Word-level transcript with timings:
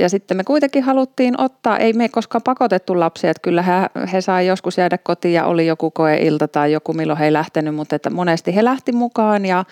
ja 0.00 0.08
sitten 0.08 0.36
me 0.36 0.44
kuitenkin 0.44 0.82
haluttiin 0.82 1.40
ottaa, 1.40 1.78
ei 1.78 1.92
me 1.92 2.08
koskaan 2.08 2.42
pakotettu 2.42 3.00
lapsia, 3.00 3.30
että 3.30 3.42
kyllä 3.42 3.62
he, 3.62 3.72
he 4.12 4.20
sai 4.20 4.46
joskus 4.46 4.78
jäädä 4.78 4.98
kotiin 4.98 5.34
ja 5.34 5.44
oli 5.44 5.66
joku 5.66 5.90
koeilta 5.90 6.48
tai 6.48 6.72
joku 6.72 6.92
milloin 6.92 7.18
he 7.18 7.24
ei 7.24 7.32
lähtenyt, 7.32 7.74
mutta 7.74 7.96
että 7.96 8.10
monesti 8.10 8.54
he 8.54 8.64
lähti 8.64 8.92
mukaan 8.92 9.46
ja 9.46 9.64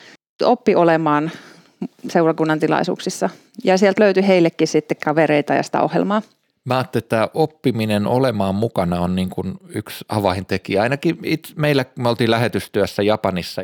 oppi 0.43 0.75
olemaan 0.75 1.31
seurakunnan 2.09 2.61
tilaisuuksissa. 2.61 3.31
Ja 3.65 3.79
sieltä 3.79 4.05
löytyi 4.05 4.27
heillekin 4.27 4.69
sitten 4.69 4.97
kavereita 5.05 5.55
ja 5.55 5.63
sitä 5.63 5.83
ohjelmaa. 5.83 6.23
Mä 6.65 6.77
ajattelin, 6.77 7.05
että 7.05 7.31
oppiminen 7.35 8.07
olemaan 8.07 8.55
mukana 8.55 9.01
on 9.01 9.17
niin 9.17 9.31
kuin 9.31 9.55
yksi 9.75 10.05
avaintekijä. 10.09 10.83
Ainakin 10.83 11.19
it, 11.23 11.53
meillä 11.57 11.85
me 11.99 12.09
oltiin 12.09 12.31
lähetystyössä 12.31 13.03
Japanissa. 13.03 13.63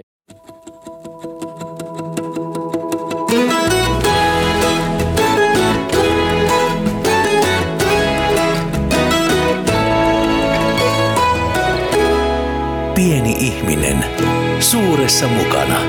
Suuressa 14.75 15.29
mukana. 15.29 15.81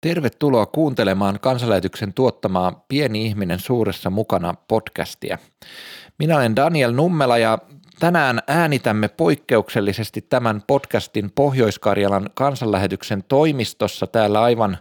Tervetuloa 0.00 0.66
kuuntelemaan 0.66 1.40
kansanlähetyksen 1.40 2.12
tuottamaa 2.12 2.84
Pieni 2.88 3.26
ihminen 3.26 3.58
suuressa 3.58 4.10
mukana 4.10 4.54
podcastia. 4.68 5.38
Minä 6.18 6.36
olen 6.36 6.56
Daniel 6.56 6.92
Nummela 6.92 7.38
ja 7.38 7.58
tänään 8.00 8.40
äänitämme 8.46 9.08
poikkeuksellisesti 9.08 10.22
tämän 10.22 10.62
podcastin 10.66 11.30
Pohjois-Karjalan 11.34 12.30
kansanlähetyksen 12.34 13.24
toimistossa 13.28 14.06
täällä 14.06 14.42
aivan 14.42 14.78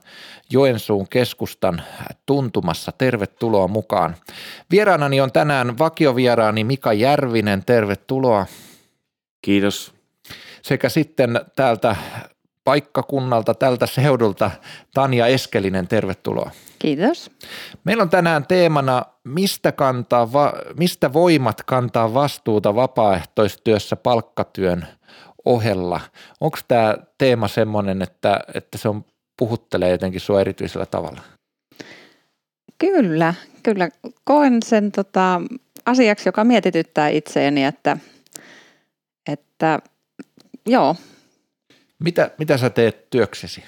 Joensuun 0.52 1.08
keskustan 1.10 1.82
tuntumassa. 2.26 2.92
Tervetuloa 2.92 3.68
mukaan. 3.68 4.16
Vieraanani 4.72 5.22
on 5.22 5.32
tänään 5.32 5.78
vakiovieraani 5.78 6.64
Mika 6.64 6.94
Järvinen. 6.94 7.66
Tervetuloa. 7.66 8.46
Kiitos. 9.42 9.99
Sekä 10.62 10.90
sitten 10.90 11.42
täältä 11.56 11.96
paikkakunnalta, 12.64 13.54
tältä 13.54 13.88
seudulta 13.88 14.52
Tanja 14.94 15.28
Eskelinen, 15.28 15.88
tervetuloa. 15.88 16.52
Kiitos. 16.80 17.32
Meillä 17.84 18.04
on 18.04 18.10
tänään 18.10 18.48
teemana, 18.48 19.04
mistä, 19.24 19.72
kantaa, 19.72 20.30
mistä 20.78 21.14
voimat 21.14 21.64
kantaa 21.64 22.14
vastuuta 22.14 22.76
vapaaehtoistyössä 22.76 23.96
palkkatyön 23.96 24.88
ohella. 25.46 26.02
Onko 26.42 26.58
tämä 26.68 26.96
teema 27.18 27.48
sellainen, 27.48 28.02
että, 28.02 28.40
että 28.54 28.78
se 28.78 28.90
on, 28.90 29.06
puhuttelee 29.38 29.92
jotenkin 29.92 30.22
sinua 30.22 30.42
erityisellä 30.42 30.86
tavalla? 30.86 31.22
Kyllä, 32.78 33.34
kyllä. 33.64 33.90
Koen 34.24 34.64
sen 34.66 34.92
tota, 34.92 35.42
asiaksi, 35.86 36.30
joka 36.30 36.44
mietityttää 36.44 37.10
itseäni, 37.10 37.66
että– 37.66 37.98
että 39.32 39.80
joo. 40.70 40.96
Mitä, 42.00 42.32
mitä 42.38 42.58
sä 42.58 42.70
teet 42.70 43.10
työksesi? 43.10 43.64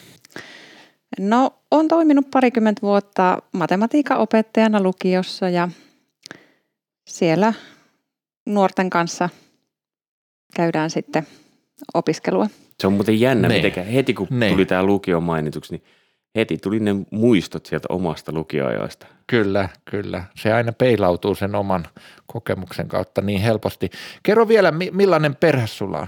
No, 1.19 1.53
on 1.71 1.87
toiminut 1.87 2.31
parikymmentä 2.31 2.81
vuotta 2.81 3.41
matematiikan 3.51 4.17
opettajana 4.17 4.81
lukiossa 4.81 5.49
ja 5.49 5.69
siellä 7.09 7.53
nuorten 8.45 8.89
kanssa 8.89 9.29
käydään 10.55 10.89
sitten 10.89 11.27
opiskelua. 11.93 12.47
Se 12.79 12.87
on 12.87 12.93
muuten 12.93 13.19
jännä, 13.19 13.47
ne. 13.47 13.61
miten 13.61 13.85
heti 13.85 14.13
kun 14.13 14.27
ne. 14.29 14.49
tuli 14.49 14.65
tämä 14.65 14.83
lukio 14.83 15.21
mainituksi, 15.21 15.73
niin 15.73 15.83
heti 16.35 16.57
tuli 16.57 16.79
ne 16.79 16.95
muistot 17.11 17.65
sieltä 17.65 17.87
omasta 17.89 18.31
lukioajoista. 18.31 19.07
Kyllä, 19.27 19.69
kyllä. 19.85 20.23
Se 20.35 20.53
aina 20.53 20.71
peilautuu 20.71 21.35
sen 21.35 21.55
oman 21.55 21.87
kokemuksen 22.25 22.87
kautta 22.87 23.21
niin 23.21 23.41
helposti. 23.41 23.89
Kerro 24.23 24.47
vielä, 24.47 24.71
millainen 24.91 25.35
perhe 25.35 25.67
sulla 25.67 25.99
on? 25.99 26.07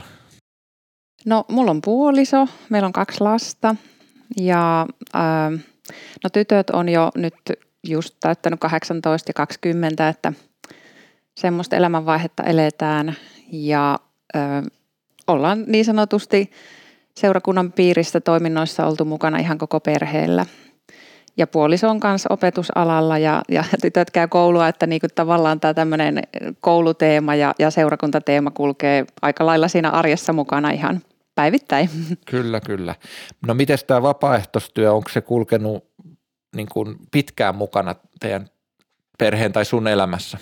No, 1.26 1.46
mulla 1.48 1.72
on 1.72 1.82
puoliso, 1.82 2.48
meillä 2.70 2.86
on 2.86 2.94
kaksi 2.94 3.22
lasta 3.22 3.76
ja 4.38 4.86
äh, 5.16 5.64
no 6.24 6.30
tytöt 6.34 6.70
on 6.70 6.90
jo 6.90 7.12
nyt 7.16 7.36
just 7.84 8.16
täyttänyt 8.20 8.60
18 8.60 9.30
ja 9.30 9.34
20, 9.34 10.10
että 10.10 10.34
semmoista 11.38 11.76
elämänvaihetta 11.76 12.44
eletään 12.44 13.16
ja 13.52 14.00
äh, 14.36 14.64
ollaan 15.28 15.64
niin 15.68 15.86
sanotusti 15.86 16.52
seurakunnan 17.16 17.72
piirissä 17.72 18.22
toiminnoissa 18.22 18.88
oltu 18.88 19.06
mukana 19.06 19.38
ihan 19.38 19.58
koko 19.58 19.80
perheellä. 19.80 20.46
Ja 21.38 21.48
puoliso 21.48 21.90
on 21.90 22.00
kanssa 22.00 22.30
opetusalalla 22.34 23.18
ja, 23.18 23.42
ja 23.50 23.64
tytöt 23.82 24.12
käy 24.12 24.28
koulua, 24.28 24.68
että 24.68 24.88
niin 24.88 25.02
kuin 25.02 25.12
tavallaan 25.16 25.60
tämä 25.60 25.74
tämmöinen 25.74 26.22
kouluteema 26.60 27.36
ja, 27.36 27.54
ja 27.60 27.72
seurakuntateema 27.72 28.52
kulkee 28.52 29.06
aika 29.22 29.46
lailla 29.46 29.68
siinä 29.68 29.90
arjessa 29.90 30.34
mukana 30.34 30.72
ihan 30.72 31.02
päivittäin. 31.36 31.90
Kyllä, 32.32 32.60
kyllä. 32.62 32.96
No 33.48 33.54
miten 33.54 33.78
tämä 33.88 34.02
vapaaehtoistyö, 34.02 34.94
onko 34.94 35.10
se 35.10 35.22
kulkenut 35.22 35.84
niin 36.56 36.68
kuin 36.72 36.96
pitkään 37.12 37.56
mukana 37.56 37.96
teidän 38.20 38.48
perheen 39.18 39.54
tai 39.54 39.66
sun 39.66 39.88
elämässä? 39.88 40.38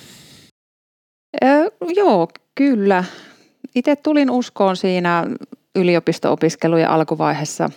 Öö, 1.44 1.70
joo, 1.96 2.28
kyllä. 2.56 3.04
Itse 3.76 3.96
tulin 3.96 4.32
uskoon 4.32 4.78
siinä 4.78 5.28
yliopisto-opiskelujen 5.76 6.90
alkuvaiheessa 6.90 7.70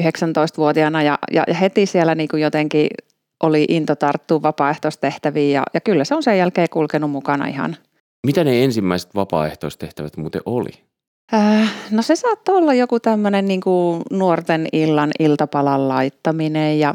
19-vuotiaana 0.00 1.02
ja, 1.02 1.18
ja, 1.30 1.44
ja 1.46 1.54
heti 1.54 1.86
siellä 1.86 2.14
niin 2.14 2.28
kuin 2.28 2.42
jotenkin 2.42 2.88
oli 3.42 3.64
into 3.68 3.96
tarttua 3.96 4.42
vapaaehtoistehtäviin 4.42 5.52
ja, 5.52 5.62
ja 5.74 5.80
kyllä 5.80 6.04
se 6.04 6.14
on 6.14 6.22
sen 6.22 6.38
jälkeen 6.38 6.68
kulkenut 6.70 7.10
mukana 7.10 7.46
ihan. 7.46 7.76
Mitä 8.26 8.44
ne 8.44 8.64
ensimmäiset 8.64 9.14
vapaaehtoistehtävät 9.14 10.16
muuten 10.16 10.42
oli? 10.46 10.70
Äh, 11.32 11.72
no 11.90 12.02
se 12.02 12.16
saattoi 12.16 12.56
olla 12.56 12.74
joku 12.74 13.00
tämmöinen 13.00 13.48
niin 13.48 13.60
nuorten 14.10 14.66
illan 14.72 15.10
iltapalan 15.18 15.88
laittaminen 15.88 16.78
ja, 16.78 16.94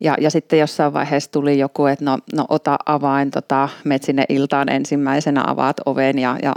ja, 0.00 0.16
ja 0.20 0.30
sitten 0.30 0.58
jossain 0.58 0.92
vaiheessa 0.92 1.30
tuli 1.30 1.58
joku, 1.58 1.86
että 1.86 2.04
no, 2.04 2.18
no 2.34 2.44
ota 2.48 2.76
avain, 2.86 3.30
tota, 3.30 3.68
met 3.84 4.02
sinne 4.02 4.24
iltaan 4.28 4.68
ensimmäisenä, 4.68 5.44
avaat 5.46 5.76
oven 5.86 6.18
ja, 6.18 6.36
ja 6.42 6.52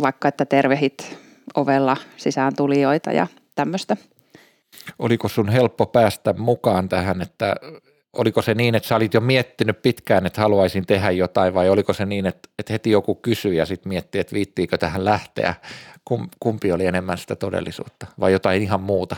vaikka 0.00 0.28
että 0.28 0.44
tervehit 0.44 1.18
ovella 1.54 1.96
sisään 2.16 2.56
tulijoita 2.56 3.12
ja 3.12 3.26
tämmöistä. 3.54 3.96
Oliko 4.98 5.28
sun 5.28 5.48
helppo 5.48 5.86
päästä 5.86 6.34
mukaan 6.38 6.88
tähän, 6.88 7.22
että 7.22 7.56
oliko 8.16 8.42
se 8.42 8.54
niin, 8.54 8.74
että 8.74 8.88
sä 8.88 8.96
olit 8.96 9.14
jo 9.14 9.20
miettinyt 9.20 9.82
pitkään, 9.82 10.26
että 10.26 10.40
haluaisin 10.40 10.86
tehdä 10.86 11.10
jotain 11.10 11.54
vai 11.54 11.70
oliko 11.70 11.92
se 11.92 12.06
niin, 12.06 12.26
että, 12.26 12.48
että 12.58 12.72
heti 12.72 12.90
joku 12.90 13.14
kysyi 13.14 13.56
ja 13.56 13.66
sitten 13.66 13.88
mietti, 13.88 14.18
että 14.18 14.34
viittiikö 14.34 14.78
tähän 14.78 15.04
lähteä? 15.04 15.54
Kumpi 16.40 16.72
oli 16.72 16.86
enemmän 16.86 17.18
sitä 17.18 17.36
todellisuutta 17.36 18.06
vai 18.20 18.32
jotain 18.32 18.62
ihan 18.62 18.80
muuta? 18.80 19.16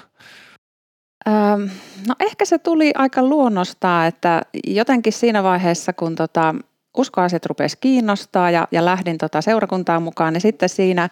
Ähm, 1.29 1.63
no 2.09 2.15
ehkä 2.21 2.45
se 2.45 2.59
tuli 2.59 2.93
aika 2.95 3.23
luonnosta, 3.23 4.07
että 4.07 4.43
jotenkin 4.67 5.13
siinä 5.13 5.43
vaiheessa, 5.43 5.93
kun 5.93 6.15
tota, 6.15 6.55
uskoasiat 6.97 7.47
rupesi 7.47 7.79
kiinnostaa 7.81 8.51
ja, 8.51 8.69
ja 8.71 8.85
lähdin 8.85 9.19
tota 9.19 9.41
seurakuntaan 9.41 10.03
mukaan, 10.03 10.33
niin 10.33 10.41
sitten 10.41 10.69
siinä 10.69 11.09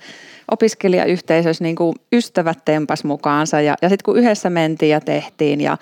opiskelijayhteisössä 0.51 1.65
niin 1.65 1.77
kuin 1.77 1.97
ystävät 2.13 2.59
tempas 2.65 3.05
mukaansa 3.05 3.61
ja, 3.61 3.75
ja 3.83 3.89
sitten 3.89 4.05
kun 4.05 4.19
yhdessä 4.19 4.51
mentiin 4.51 4.91
ja 4.91 5.01
tehtiin 5.01 5.61
ja, 5.61 5.79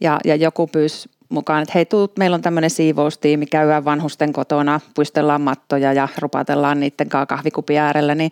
ja, 0.00 0.18
ja 0.24 0.36
joku 0.36 0.66
pyysi 0.66 1.08
mukaan, 1.28 1.62
että 1.62 1.72
hei 1.74 1.84
tuu, 1.84 2.12
meillä 2.18 2.34
on 2.34 2.42
tämmöinen 2.42 2.70
siivoustiimi, 2.70 3.46
käydään 3.46 3.84
vanhusten 3.84 4.32
kotona, 4.32 4.80
puistellaan 4.94 5.40
mattoja 5.40 5.92
ja 5.92 6.08
rupatellaan 6.18 6.80
niiden 6.80 7.08
kanssa 7.08 7.26
kahvikupin 7.26 7.78
äärellä, 7.78 8.14
niin 8.14 8.30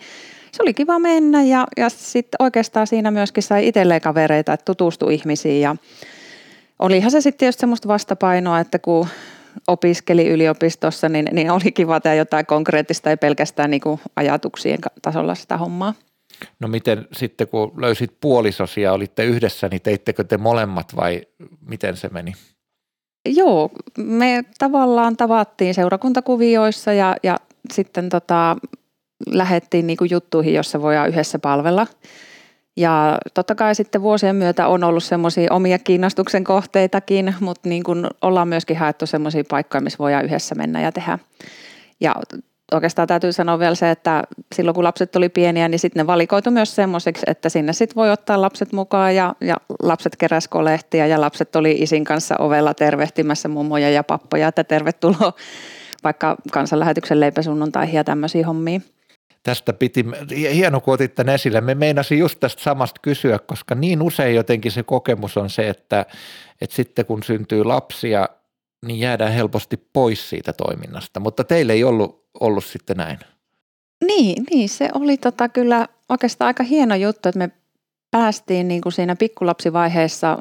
se 0.53 0.62
oli 0.62 0.75
kiva 0.75 0.99
mennä 0.99 1.43
ja, 1.43 1.66
ja 1.77 1.88
sitten 1.88 2.37
oikeastaan 2.38 2.87
siinä 2.87 3.10
myöskin 3.10 3.43
sai 3.43 3.69
itselleen 3.69 4.00
kavereita, 4.00 4.53
että 4.53 4.65
tutustui 4.65 5.15
ihmisiin 5.15 5.60
ja 5.60 5.77
olihan 6.78 7.10
se 7.10 7.21
sitten 7.21 7.38
tietysti 7.38 7.60
semmoista 7.60 7.88
vastapainoa, 7.88 8.60
että 8.60 8.78
kun 8.78 9.06
opiskeli 9.66 10.28
yliopistossa, 10.28 11.09
niin, 11.09 11.28
niin 11.33 11.51
oli 11.51 11.72
kiva 11.72 12.01
tehdä 12.01 12.16
jotain 12.16 12.47
konkreettista 12.47 13.10
ja 13.10 13.16
pelkästään 13.16 13.71
niin 13.71 13.80
kuin 13.80 14.01
ajatuksien 14.16 14.78
tasolla 15.03 15.34
sitä 15.34 15.57
hommaa. 15.57 15.95
No 16.60 16.69
miten 16.69 17.09
sitten 17.13 17.48
kun 17.48 17.72
löysit 17.77 18.16
puolisosi 18.21 18.80
ja 18.80 18.92
olitte 18.92 19.24
yhdessä, 19.24 19.69
niin 19.69 19.83
teittekö 19.83 20.24
te 20.24 20.39
molemmat 20.39 20.97
vai 20.97 21.22
miten 21.66 21.97
se 21.97 22.09
meni? 22.09 22.33
Joo, 23.26 23.71
me 23.98 24.44
tavallaan 24.59 25.16
tavattiin 25.16 25.74
seurakuntakuvioissa 25.74 26.92
ja, 26.92 27.16
ja 27.22 27.36
sitten 27.72 28.09
tota, 28.09 28.56
lähettiin 29.26 29.86
niin 29.86 29.98
juttuihin, 30.10 30.54
jossa 30.54 30.82
voidaan 30.82 31.09
yhdessä 31.09 31.38
palvella– 31.38 31.86
ja 32.76 33.18
totta 33.34 33.54
kai 33.54 33.74
sitten 33.74 34.03
vuosien 34.03 34.36
myötä 34.36 34.66
on 34.66 34.84
ollut 34.84 35.04
semmoisia 35.04 35.53
omia 35.53 35.78
kiinnostuksen 35.78 36.44
kohteitakin, 36.44 37.34
mutta 37.41 37.68
niin 37.68 37.82
kuin 37.82 38.06
ollaan 38.22 38.48
myöskin 38.48 38.76
haettu 38.76 39.06
semmoisia 39.06 39.44
paikkoja, 39.50 39.80
missä 39.80 39.98
voidaan 39.98 40.24
yhdessä 40.24 40.54
mennä 40.54 40.80
ja 40.80 40.92
tehdä. 40.92 41.18
Ja 42.00 42.15
oikeastaan 42.72 43.09
täytyy 43.09 43.33
sanoa 43.33 43.59
vielä 43.59 43.75
se, 43.75 43.91
että 43.91 44.22
silloin 44.55 44.75
kun 44.75 44.84
lapset 44.84 45.16
oli 45.16 45.28
pieniä, 45.28 45.69
niin 45.69 45.78
sitten 45.78 46.01
ne 46.01 46.07
valikoitu 46.07 46.51
myös 46.51 46.75
semmoiseksi, 46.75 47.22
että 47.27 47.49
sinne 47.49 47.72
sitten 47.72 47.97
voi 47.97 48.11
ottaa 48.11 48.41
lapset 48.41 48.72
mukaan 48.72 49.15
ja, 49.15 49.34
ja 49.41 49.57
lapset 49.83 50.16
keräs 50.16 50.49
kolehtia 50.49 51.07
ja 51.07 51.21
lapset 51.21 51.57
oli 51.57 51.77
isin 51.78 52.05
kanssa 52.05 52.37
ovella 52.39 52.75
tervehtimässä 52.75 53.49
mummoja 53.49 53.91
ja 53.91 54.05
pappoja, 54.05 54.49
että 54.49 54.65
tervetuloa 54.65 55.33
vaikka 56.05 56.37
kansanlähetyksen 56.53 57.21
leipäsunnuntaihin 57.21 57.95
ja 57.95 58.05
tämmöisiä 58.05 58.47
hommia. 58.47 58.81
Tästä 59.43 59.72
piti, 59.72 60.05
hieno 60.55 60.81
kun 60.81 60.95
otit 60.95 61.15
tämän 61.15 61.34
esille. 61.34 61.60
Me 61.60 61.75
meinasin 61.75 62.19
just 62.19 62.41
tästä 62.41 62.63
samasta 62.63 63.01
kysyä, 63.03 63.39
koska 63.39 63.75
niin 63.75 64.03
usein 64.03 64.34
jotenkin 64.34 64.72
se 64.72 64.83
kokemus 64.83 65.37
on 65.37 65.51
se, 65.51 65.69
että, 65.69 66.07
että 66.60 66.77
sitten 66.77 67.07
kun 67.07 67.22
syntyy 67.22 67.65
lapsia, 67.65 68.28
niin 68.87 69.01
jäädään 69.01 69.33
helposti 69.33 69.77
pois 69.93 70.31
siitä 70.31 70.53
toiminnasta, 70.53 71.21
mutta 71.21 71.45
teille 71.45 71.72
ei 71.72 71.84
ollut, 71.84 72.23
ollut 72.41 72.65
sitten 72.65 72.97
näin. 72.97 73.19
Niin, 74.07 74.45
niin, 74.51 74.69
se 74.69 74.89
oli 74.95 75.16
tota 75.16 75.48
kyllä 75.48 75.89
oikeastaan 76.09 76.47
aika 76.47 76.65
hieno 76.65 76.95
juttu, 76.95 77.28
että 77.28 77.39
me 77.39 77.51
päästiin 78.10 78.69
niin 78.69 78.81
kuin 78.81 78.92
siinä 78.92 79.16
pikkulapsivaiheessa, 79.16 80.39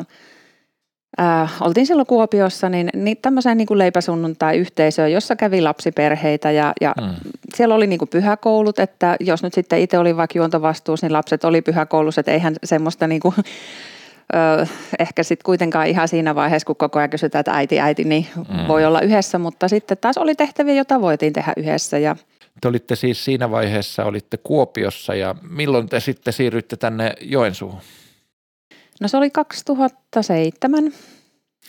äh, 1.20 1.54
oltiin 1.62 1.88
silloin 1.88 2.08
Kuopiossa, 2.08 2.70
niin, 2.70 2.90
niin 2.94 3.18
tämmöiseen 3.18 3.58
niin 3.58 3.68
kuin 3.68 3.78
leipäsunnuntai-yhteisöön, 3.78 5.12
jossa 5.12 5.36
kävi 5.36 5.62
lapsiperheitä 5.62 6.52
ja, 6.52 6.74
ja 6.82 6.94
mm. 7.02 7.32
siellä 7.56 7.76
oli 7.76 7.88
niin 7.88 8.00
kuin 8.00 8.10
pyhäkoulut, 8.10 8.80
että 8.80 9.16
jos 9.20 9.44
nyt 9.44 9.54
sitten 9.54 9.80
itse 9.80 9.98
oli 9.98 10.18
vaikka 10.18 10.40
juontovastuus, 10.40 11.02
niin 11.02 11.14
lapset 11.14 11.44
oli 11.44 11.62
pyhäkoulussa, 11.62 12.22
että 12.22 12.32
eihän 12.32 12.56
semmoista 12.64 13.08
niin 13.08 13.22
kuin 13.22 13.36
Öö, 14.36 14.66
ehkä 15.00 15.24
sitten 15.24 15.44
kuitenkaan 15.46 15.88
ihan 15.88 16.08
siinä 16.08 16.36
vaiheessa, 16.36 16.66
kun 16.66 16.76
koko 16.76 17.00
ajan 17.00 17.10
kysytään, 17.10 17.40
että 17.40 17.52
äiti, 17.52 17.80
äiti, 17.80 18.04
niin 18.04 18.28
mm. 18.36 18.68
voi 18.68 18.86
olla 18.86 19.02
yhdessä, 19.02 19.40
mutta 19.40 19.68
sitten 19.68 19.98
taas 19.98 20.18
oli 20.18 20.36
tehtäviä, 20.36 20.74
joita 20.74 21.02
voitiin 21.02 21.34
tehdä 21.34 21.54
yhdessä. 21.58 21.98
Ja... 21.98 22.16
Te 22.62 22.68
olitte 22.68 22.96
siis 22.96 23.26
siinä 23.26 23.52
vaiheessa, 23.52 24.06
olitte 24.06 24.38
Kuopiossa 24.38 25.16
ja 25.16 25.36
milloin 25.50 25.90
te 25.90 26.00
sitten 26.00 26.34
siirryitte 26.34 26.76
tänne 26.76 27.14
Joensuuhun? 27.22 27.82
No 29.02 29.08
se 29.08 29.18
oli 29.18 29.30
2007. 29.30 30.94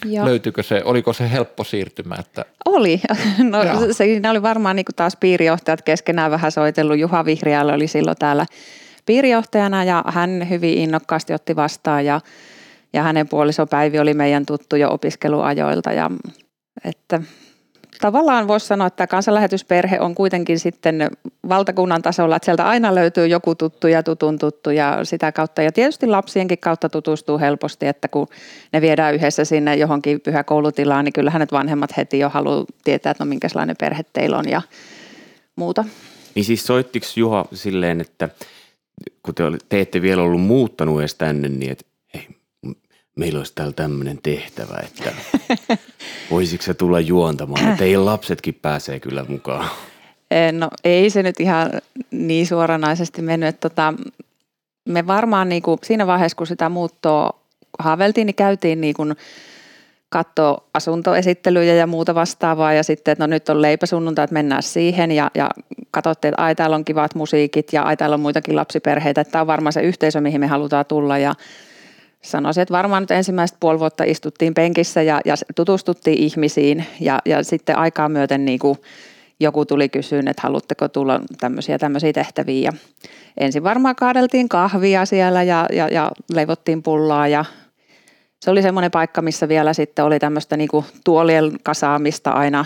Ja... 0.05 0.25
Löytyykö 0.25 0.63
se, 0.63 0.83
oliko 0.85 1.13
se 1.13 1.31
helppo 1.31 1.65
siirtymä? 1.65 2.17
Että... 2.19 2.45
Oli. 2.65 3.01
No, 3.43 3.59
siinä 3.93 4.31
oli 4.31 4.43
varmaan 4.43 4.77
niin 4.77 4.87
taas 4.97 5.17
piirijohtajat 5.17 5.83
keskenään 5.83 6.31
vähän 6.31 6.53
soitellut. 6.53 6.99
Juha 6.99 7.25
Vihriälä 7.25 7.73
oli 7.75 7.87
silloin 7.87 8.17
täällä 8.17 8.47
piirijohtajana 9.07 9.85
ja 9.85 10.05
hän 10.07 10.47
hyvin 10.49 10.79
innokkaasti 10.79 11.35
otti 11.35 11.57
vastaan 11.57 12.05
ja, 12.05 12.21
ja 12.93 13.03
hänen 13.03 13.29
puoliso 13.29 13.67
Päivi 13.67 13.99
oli 13.99 14.15
meidän 14.15 14.47
tuttu 14.47 14.77
jo 14.77 14.91
opiskeluajoilta 14.91 15.93
ja 15.93 16.11
että 16.85 17.21
tavallaan 18.01 18.49
voisi 18.49 18.67
sanoa, 18.67 18.87
että 18.87 19.07
kansanlähetysperhe 19.07 20.01
on 20.01 20.15
kuitenkin 20.15 20.59
sitten 20.59 21.11
valtakunnan 21.49 22.03
tasolla, 22.03 22.37
että 22.37 22.45
sieltä 22.45 22.67
aina 22.67 22.95
löytyy 22.95 23.27
joku 23.27 23.55
tuttu 23.55 23.87
ja 23.87 24.03
tutun 24.03 24.39
tuttu 24.39 24.71
ja 24.71 24.99
sitä 25.03 25.33
kautta. 25.33 25.63
Ja 25.63 25.73
tietysti 25.73 26.07
lapsienkin 26.07 26.59
kautta 26.59 26.89
tutustuu 26.89 27.39
helposti, 27.39 27.87
että 27.87 28.09
kun 28.09 28.27
ne 28.73 28.81
viedään 28.81 29.15
yhdessä 29.15 29.45
sinne 29.45 29.77
johonkin 29.77 30.21
pyhäkoulutilaan, 30.21 31.05
niin 31.05 31.13
kyllähän 31.13 31.41
nyt 31.41 31.53
vanhemmat 31.53 31.97
heti 31.97 32.19
jo 32.19 32.29
haluaa 32.29 32.65
tietää, 32.85 33.11
että 33.11 33.25
no 33.25 33.29
minkälainen 33.29 33.77
perhe 33.81 34.03
teillä 34.13 34.39
on 34.39 34.49
ja 34.49 34.63
muuta. 35.57 35.85
Niin 36.35 36.45
siis 36.45 36.67
soittiko 36.67 37.07
Juha 37.17 37.45
silleen, 37.53 38.01
että 38.01 38.29
kun 39.25 39.35
te, 39.35 39.43
te 39.69 39.81
ette 39.81 40.03
vielä 40.03 40.23
ollut 40.23 40.41
muuttanut 40.41 41.01
edes 41.01 41.15
tänne, 41.15 41.49
niin 41.49 41.73
että 41.73 41.85
hei, 42.15 42.29
meillä 43.17 43.39
olisi 43.39 43.53
täällä 43.55 43.73
tämmöinen 43.73 44.19
tehtävä, 44.23 44.83
että 44.85 45.13
voisiko 46.31 46.63
se 46.63 46.75
tulla 46.75 47.01
juontamaan, 47.01 47.65
että 47.65 47.79
teidän 47.79 48.05
lapsetkin 48.05 48.55
pääsee 48.55 49.01
kyllä 49.01 49.25
mukaan. 49.29 49.69
No 50.53 50.69
ei 50.85 51.11
se 51.11 51.23
nyt 51.23 51.41
ihan 51.41 51.71
niin 52.11 52.47
suoranaisesti 52.47 53.23
mennyt, 53.23 53.49
että 53.49 53.69
tota, 53.69 53.95
me 54.89 55.07
varmaan 55.07 55.49
niin 55.49 55.63
kuin 55.63 55.79
siinä 55.83 56.07
vaiheessa, 56.07 56.37
kun 56.37 56.47
sitä 56.47 56.69
muuttoa 56.69 57.41
haaveltiin, 57.79 58.27
niin 58.27 58.35
käytiin 58.35 58.81
niin 58.81 58.95
kuin– 58.95 59.15
katsoa 60.15 60.65
asuntoesittelyjä 60.75 61.75
ja 61.75 61.87
muuta 61.87 62.15
vastaavaa 62.15 62.73
ja 62.73 62.83
sitten, 62.83 63.13
että 63.13 63.27
no 63.27 63.27
nyt 63.27 63.49
on 63.49 63.63
leipäsunnunta, 63.63 64.23
että 64.23 64.35
mennään 64.35 64.63
siihen 64.63 65.11
ja, 65.11 65.31
ja 65.35 65.51
katsotte, 65.91 66.29
että 66.29 66.43
ai 66.43 66.55
täällä 66.55 66.77
on 66.77 66.85
kivat 66.85 67.15
musiikit 67.15 67.73
ja 67.73 67.83
ai 67.83 67.97
täällä 67.97 68.15
on 68.15 68.21
muitakin 68.21 68.57
lapsiperheitä, 68.57 69.21
että 69.21 69.33
tämä 69.33 69.41
on 69.41 69.47
varmaan 69.47 69.73
se 69.73 69.83
yhteisö, 69.83 70.21
mihin 70.21 70.41
me 70.41 70.47
halutaan 70.47 70.87
tulla 70.87 71.19
ja 71.19 71.35
sanoisin, 72.23 72.63
että 72.63 72.73
varmaan 72.73 73.03
nyt 73.03 73.11
ensimmäistä 73.11 73.57
puoli 73.61 73.79
vuotta 73.79 74.05
istuttiin 74.05 74.55
penkissä 74.55 75.03
ja, 75.03 75.21
ja 75.25 75.35
tutustuttiin 75.55 76.19
ihmisiin 76.19 76.87
ja, 77.01 77.19
ja 77.25 77.45
sitten 77.45 77.79
aikaa 77.79 78.09
myöten 78.09 78.45
niin 78.45 78.59
kuin 78.59 78.79
joku 79.41 79.67
tuli 79.67 79.89
kysyyn, 79.89 80.29
että 80.29 80.43
haluatteko 80.43 80.89
tulla 80.89 81.21
tämmöisiä, 81.41 81.79
tämmöisiä 81.79 82.13
tehtäviä. 82.13 82.63
Ja 82.65 82.73
ensin 83.41 83.65
varmaan 83.65 83.97
kaadeltiin 83.97 84.49
kahvia 84.49 85.07
siellä 85.07 85.43
ja, 85.43 85.67
ja, 85.73 85.89
ja 85.89 86.11
leivottiin 86.35 86.83
pullaa 86.83 87.29
ja 87.29 87.45
se 88.45 88.51
oli 88.51 88.63
semmoinen 88.63 88.91
paikka, 88.91 89.23
missä 89.23 89.49
vielä 89.49 89.73
sitten 89.73 90.05
oli 90.05 90.19
tämmöistä 90.19 90.57
niinku 90.57 90.85
tuolien 91.05 91.53
kasaamista 91.63 92.31
aina. 92.31 92.65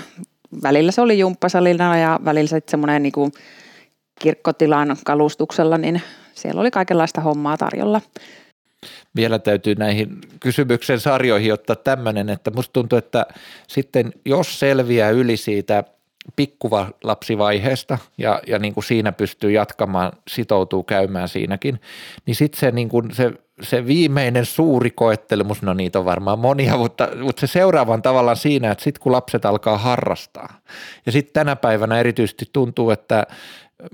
Välillä 0.63 0.93
se 0.93 1.01
oli 1.01 1.19
jumppasalina 1.19 1.99
ja 1.99 2.21
välillä 2.25 2.49
sitten 2.49 2.71
semmoinen 2.71 3.03
niinku 3.03 3.31
kirkkotilan 4.21 4.97
kalustuksella, 5.05 5.79
niin 5.79 6.03
siellä 6.35 6.61
oli 6.61 6.71
kaikenlaista 6.71 7.21
hommaa 7.21 7.57
tarjolla. 7.57 8.01
Vielä 9.17 9.39
täytyy 9.39 9.75
näihin 9.75 10.19
kysymyksen 10.41 11.01
sarjoihin 11.01 11.53
ottaa 11.53 11.77
tämmöinen, 11.77 12.29
että 12.29 12.51
musta 12.51 12.73
tuntuu, 12.73 12.99
että 12.99 13.27
sitten 13.69 14.13
jos 14.25 14.61
selviää 14.61 15.11
yli 15.11 15.37
siitä 15.37 15.85
pikkuva 16.37 16.91
lapsivaiheesta 17.05 17.99
ja, 18.19 18.43
ja 18.47 18.59
niin 18.59 18.75
kuin 18.75 18.85
siinä 18.85 19.13
pystyy 19.13 19.51
jatkamaan, 19.51 20.13
sitoutuu 20.29 20.83
käymään 20.83 21.29
siinäkin, 21.29 21.81
niin 22.27 22.35
sitten 22.35 22.61
se, 22.61 22.71
niin 22.71 22.89
kuin 22.89 23.15
se 23.15 23.33
se 23.63 23.87
viimeinen 23.87 24.45
suuri 24.45 24.91
koettelemus, 24.91 25.63
no 25.63 25.75
niitä 25.75 25.99
on 25.99 26.05
varmaan 26.05 26.39
monia, 26.39 26.77
mutta, 26.77 27.09
mutta 27.23 27.41
se 27.41 27.47
seuraava 27.47 27.95
on 27.95 28.03
tavallaan 28.03 28.37
siinä, 28.37 28.71
että 28.71 28.85
sitten 28.85 29.03
kun 29.03 29.13
lapset 29.13 29.45
alkaa 29.45 29.79
harrastaa 29.79 30.61
ja 31.07 31.13
sitten 31.13 31.33
tänä 31.33 31.57
päivänä 31.57 32.01
erityisesti 32.01 32.47
tuntuu, 32.53 32.91
että 32.91 33.27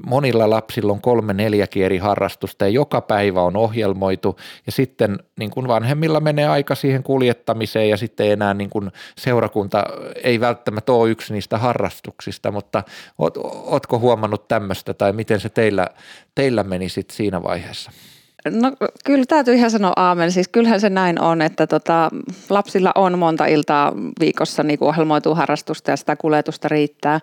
monilla 0.06 0.50
lapsilla 0.50 0.92
on 0.92 1.00
kolme 1.00 1.32
neljäkin 1.34 1.84
eri 1.84 1.98
harrastusta 1.98 2.64
ja 2.64 2.68
joka 2.68 3.00
päivä 3.00 3.42
on 3.42 3.56
ohjelmoitu 3.56 4.36
ja 4.66 4.72
sitten 4.72 5.18
niin 5.38 5.50
kuin 5.50 5.68
vanhemmilla 5.68 6.20
menee 6.20 6.48
aika 6.48 6.74
siihen 6.74 7.02
kuljettamiseen 7.02 7.88
ja 7.88 7.96
sitten 7.96 8.30
enää 8.30 8.54
niin 8.54 8.70
kuin 8.70 8.90
seurakunta 9.16 9.84
ei 10.22 10.40
välttämättä 10.40 10.92
ole 10.92 11.10
yksi 11.10 11.32
niistä 11.32 11.58
harrastuksista, 11.58 12.50
mutta 12.50 12.82
oot, 13.18 13.36
ootko 13.52 13.98
huomannut 13.98 14.48
tämmöistä 14.48 14.94
tai 14.94 15.12
miten 15.12 15.40
se 15.40 15.48
teillä, 15.48 15.86
teillä 16.34 16.62
meni 16.62 16.88
sitten 16.88 17.16
siinä 17.16 17.42
vaiheessa? 17.42 17.90
No 18.50 18.72
kyllä 19.04 19.24
täytyy 19.28 19.54
ihan 19.54 19.70
sanoa 19.70 19.92
aamen. 19.96 20.32
Siis 20.32 20.48
kyllähän 20.48 20.80
se 20.80 20.90
näin 20.90 21.20
on, 21.20 21.42
että 21.42 21.66
tota, 21.66 22.10
lapsilla 22.50 22.92
on 22.94 23.18
monta 23.18 23.46
iltaa 23.46 23.92
viikossa 24.20 24.62
niin 24.62 24.78
kuin 24.78 24.88
ohjelmoituu 24.88 25.34
harrastusta 25.34 25.90
ja 25.90 25.96
sitä 25.96 26.16
kuljetusta 26.16 26.68
riittää. 26.68 27.20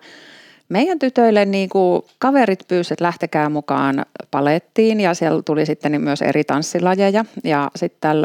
Meidän 0.68 0.98
tytöille 0.98 1.44
niin 1.44 1.68
kuin 1.68 2.02
kaverit 2.18 2.68
pyysivät, 2.68 2.92
että 2.92 3.04
lähtekää 3.04 3.48
mukaan 3.48 4.06
palettiin 4.30 5.00
ja 5.00 5.14
siellä 5.14 5.42
tuli 5.42 5.66
sitten 5.66 6.00
myös 6.00 6.22
eri 6.22 6.44
tanssilajeja. 6.44 7.24
Ja 7.44 7.70
sitten 7.76 8.24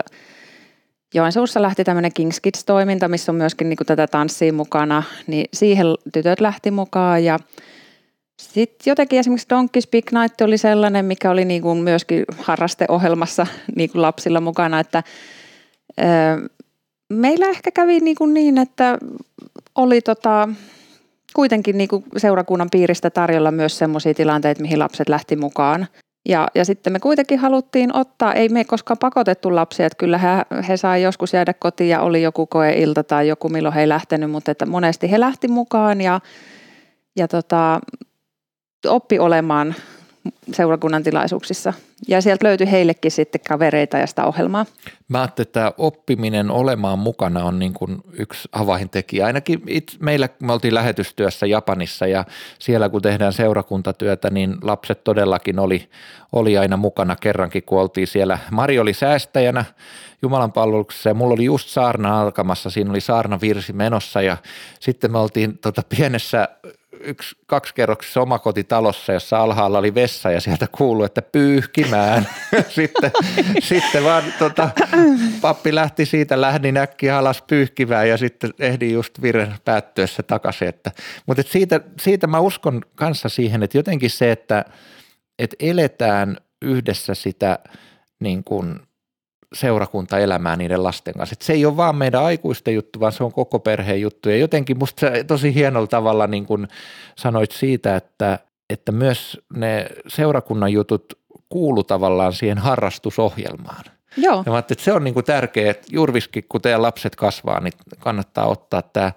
Joensuussa 1.14 1.62
lähti 1.62 1.84
tämmöinen 1.84 2.14
Kings 2.14 2.40
Kids-toiminta, 2.40 3.08
missä 3.08 3.32
on 3.32 3.36
myöskin 3.36 3.70
niin 3.70 3.78
kuin 3.78 3.88
tätä 3.88 4.08
tanssia 4.08 4.54
mukana, 4.54 5.04
niin 5.28 5.46
siihen 5.54 5.88
tytöt 6.14 6.42
lähti 6.42 6.72
mukaan 6.72 7.24
ja– 7.24 7.40
sitten 8.42 8.92
jotenkin 8.92 9.20
esimerkiksi 9.20 9.50
Donkey 9.50 9.82
Big 9.92 10.12
Night 10.12 10.42
oli 10.42 10.58
sellainen, 10.58 11.06
mikä 11.06 11.32
oli 11.32 11.46
niin 11.46 11.62
kuin 11.62 11.78
myöskin 11.78 12.26
harrasteohjelmassa 12.38 13.48
niin 13.76 13.90
kuin 13.90 14.02
lapsilla 14.02 14.42
mukana, 14.42 14.80
että 14.80 15.04
ö, 16.00 16.04
meillä 17.10 17.50
ehkä 17.50 17.72
kävi 17.72 18.00
niin, 18.00 18.16
kuin 18.16 18.34
niin 18.34 18.58
että 18.58 18.98
oli 19.76 20.02
tota, 20.02 20.50
kuitenkin 21.34 21.78
niin 21.78 21.88
kuin 21.88 22.04
seurakunnan 22.18 22.70
piiristä 22.72 23.10
tarjolla 23.10 23.52
myös 23.52 23.78
sellaisia 23.78 24.14
tilanteita, 24.14 24.62
mihin 24.62 24.80
lapset 24.80 25.10
lähti 25.10 25.36
mukaan. 25.36 25.88
Ja, 26.30 26.48
ja 26.56 26.66
sitten 26.66 26.94
me 26.94 27.00
kuitenkin 27.00 27.40
haluttiin 27.40 27.96
ottaa, 27.96 28.34
ei 28.34 28.50
me 28.50 28.66
koskaan 28.66 28.98
pakotettu 28.98 29.56
lapsia, 29.56 29.86
että 29.86 29.98
kyllä 29.98 30.18
he, 30.18 30.28
he 30.68 30.78
sai 30.78 31.04
joskus 31.04 31.34
jäädä 31.34 31.54
kotiin 31.54 31.90
ja 31.90 32.02
oli 32.02 32.22
joku 32.22 32.48
koeilta 32.48 33.04
tai 33.04 33.28
joku 33.28 33.50
milloin 33.50 33.76
he 33.76 33.82
ei 33.82 33.90
lähtenyt, 33.90 34.32
mutta 34.32 34.52
että 34.52 34.66
monesti 34.66 35.12
he 35.12 35.20
lähti 35.20 35.48
mukaan 35.48 36.02
ja, 36.02 36.20
ja 37.18 37.28
tota, 37.28 37.80
oppi 38.86 39.20
olemaan 39.20 39.76
seurakunnan 40.54 41.04
tilaisuuksissa. 41.04 41.74
Ja 42.08 42.22
sieltä 42.22 42.46
löytyi 42.46 42.72
heillekin 42.72 43.12
sitten 43.12 43.42
kavereita 43.50 43.98
ja 43.98 44.08
sitä 44.08 44.26
ohjelmaa. 44.26 44.66
Mä 45.08 45.22
ajattelin, 45.22 45.48
että 45.48 45.74
oppiminen 45.78 46.52
olemaan 46.52 47.00
mukana 47.00 47.44
on 47.44 47.60
niin 47.60 47.74
kuin 47.74 47.98
yksi 48.14 48.50
avaintekijä. 48.52 49.26
Ainakin 49.26 49.62
it, 49.68 49.98
meillä 50.00 50.30
me 50.40 50.54
oltiin 50.54 50.74
lähetystyössä 50.74 51.46
Japanissa 51.46 52.08
ja 52.08 52.26
siellä 52.60 52.90
kun 52.90 53.02
tehdään 53.02 53.34
seurakuntatyötä, 53.34 54.30
niin 54.30 54.56
lapset 54.62 55.04
todellakin 55.04 55.60
oli, 55.60 55.90
oli 56.34 56.58
aina 56.58 56.78
mukana 56.78 57.16
kerrankin, 57.16 57.64
kun 57.64 57.82
oltiin 57.82 58.08
siellä. 58.08 58.38
Mari 58.52 58.80
oli 58.80 58.94
säästäjänä 58.94 59.66
Jumalan 60.22 60.52
palveluksessa 60.52 61.10
ja 61.10 61.14
mulla 61.14 61.34
oli 61.34 61.46
just 61.46 61.70
saarna 61.70 62.22
alkamassa, 62.22 62.70
siinä 62.70 62.90
oli 62.90 63.02
saarna 63.02 63.42
virsi 63.42 63.74
menossa 63.74 64.22
ja 64.22 64.38
sitten 64.80 65.12
me 65.12 65.18
oltiin 65.18 65.58
tota 65.58 65.82
pienessä 65.98 66.48
yksi 67.00 67.36
kaksikerroksisessa 67.46 68.22
omakotitalossa, 68.22 69.14
jossa 69.14 69.40
alhaalla 69.40 69.78
oli 69.78 69.96
vessa 69.96 70.32
ja 70.32 70.42
sieltä 70.42 70.68
kuului, 70.78 71.06
että 71.06 71.22
pyyhkimään. 71.22 72.28
sitten, 72.70 73.12
sitten 73.60 74.04
vaan 74.04 74.24
tota, 74.40 74.70
pappi 75.42 75.76
lähti 75.76 76.06
siitä, 76.06 76.42
lähdin 76.42 76.78
äkkiä 76.78 77.18
alas 77.18 77.42
pyyhkimään 77.42 78.10
ja 78.10 78.18
sitten 78.18 78.54
ehdin 78.60 78.94
just 78.94 79.22
viren 79.22 79.56
päättyessä 79.66 80.24
takaisin. 80.24 80.68
Että, 80.68 80.92
mutta 81.26 81.42
et 81.42 81.48
siitä, 81.48 81.82
siitä 82.02 82.28
mä 82.28 82.40
uskon 82.40 82.82
kanssa 82.96 83.30
siihen, 83.30 83.64
että 83.64 83.78
jotenkin 83.78 84.10
se, 84.10 84.32
että, 84.32 84.66
että 85.40 85.56
eletään 85.60 86.38
yhdessä 86.62 87.14
sitä 87.14 87.60
niin 88.20 88.44
kuin 88.44 88.87
seurakuntaelämää 89.54 90.56
niiden 90.56 90.84
lasten 90.84 91.14
kanssa. 91.14 91.34
Et 91.34 91.42
se 91.42 91.54
ei 91.54 91.66
ole 91.66 91.78
vaan 91.78 91.96
meidän 91.96 92.24
aikuisten 92.24 92.74
juttu, 92.74 93.00
vaan 93.00 93.12
se 93.12 93.24
on 93.24 93.32
koko 93.34 93.60
perheen 93.60 94.02
juttu. 94.02 94.30
Ja 94.30 94.38
jotenkin 94.38 94.78
musta 94.78 95.00
sä 95.00 95.24
tosi 95.24 95.54
hienolla 95.54 95.88
tavalla 95.88 96.28
niin 96.28 96.46
kuin 96.46 96.68
sanoit 97.18 97.52
siitä, 97.52 97.96
että, 97.96 98.40
että 98.70 98.92
myös 98.92 99.42
ne 99.56 99.88
seurakunnan 100.08 100.74
jutut 100.74 101.20
kuulu 101.50 101.84
tavallaan 101.84 102.34
siihen 102.34 102.58
harrastusohjelmaan. 102.58 103.84
Joo. 104.18 104.44
Ja 104.46 104.52
mä 104.52 104.60
että 104.60 104.76
se 104.78 104.94
on 104.94 105.04
niin 105.04 105.14
kuin 105.14 105.26
tärkeää, 105.26 105.72
että 105.72 105.88
juurikin 105.92 106.46
kun 106.50 106.62
teidän 106.62 106.82
lapset 106.82 107.16
kasvaa, 107.16 107.60
niin 107.60 107.74
kannattaa 108.00 108.46
ottaa 108.46 108.82
tämä 108.82 109.12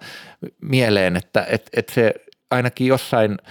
mieleen, 0.61 1.17
että, 1.17 1.45
että, 1.49 1.69
että 1.73 1.93
se 1.93 2.13
ainakin 2.51 2.87
jossain– 2.87 3.37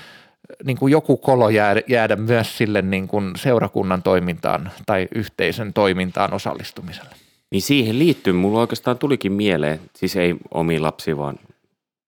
niin 0.64 0.76
kuin 0.76 0.90
joku 0.90 1.16
kolo 1.16 1.48
jäädä, 1.48 1.80
jäädä 1.88 2.16
myös 2.16 2.58
sille 2.58 2.82
niin 2.82 3.08
kuin 3.08 3.32
seurakunnan 3.36 4.02
toimintaan 4.02 4.70
tai 4.86 5.08
yhteisön 5.14 5.72
toimintaan 5.72 6.32
osallistumiselle. 6.32 7.14
Niin 7.50 7.62
siihen 7.62 7.98
liittyen 7.98 8.36
mulla 8.36 8.60
oikeastaan 8.60 8.98
tulikin 8.98 9.32
mieleen, 9.32 9.80
siis 9.96 10.16
ei 10.16 10.34
omi 10.54 10.78
lapsi 10.78 11.16
vaan, 11.16 11.38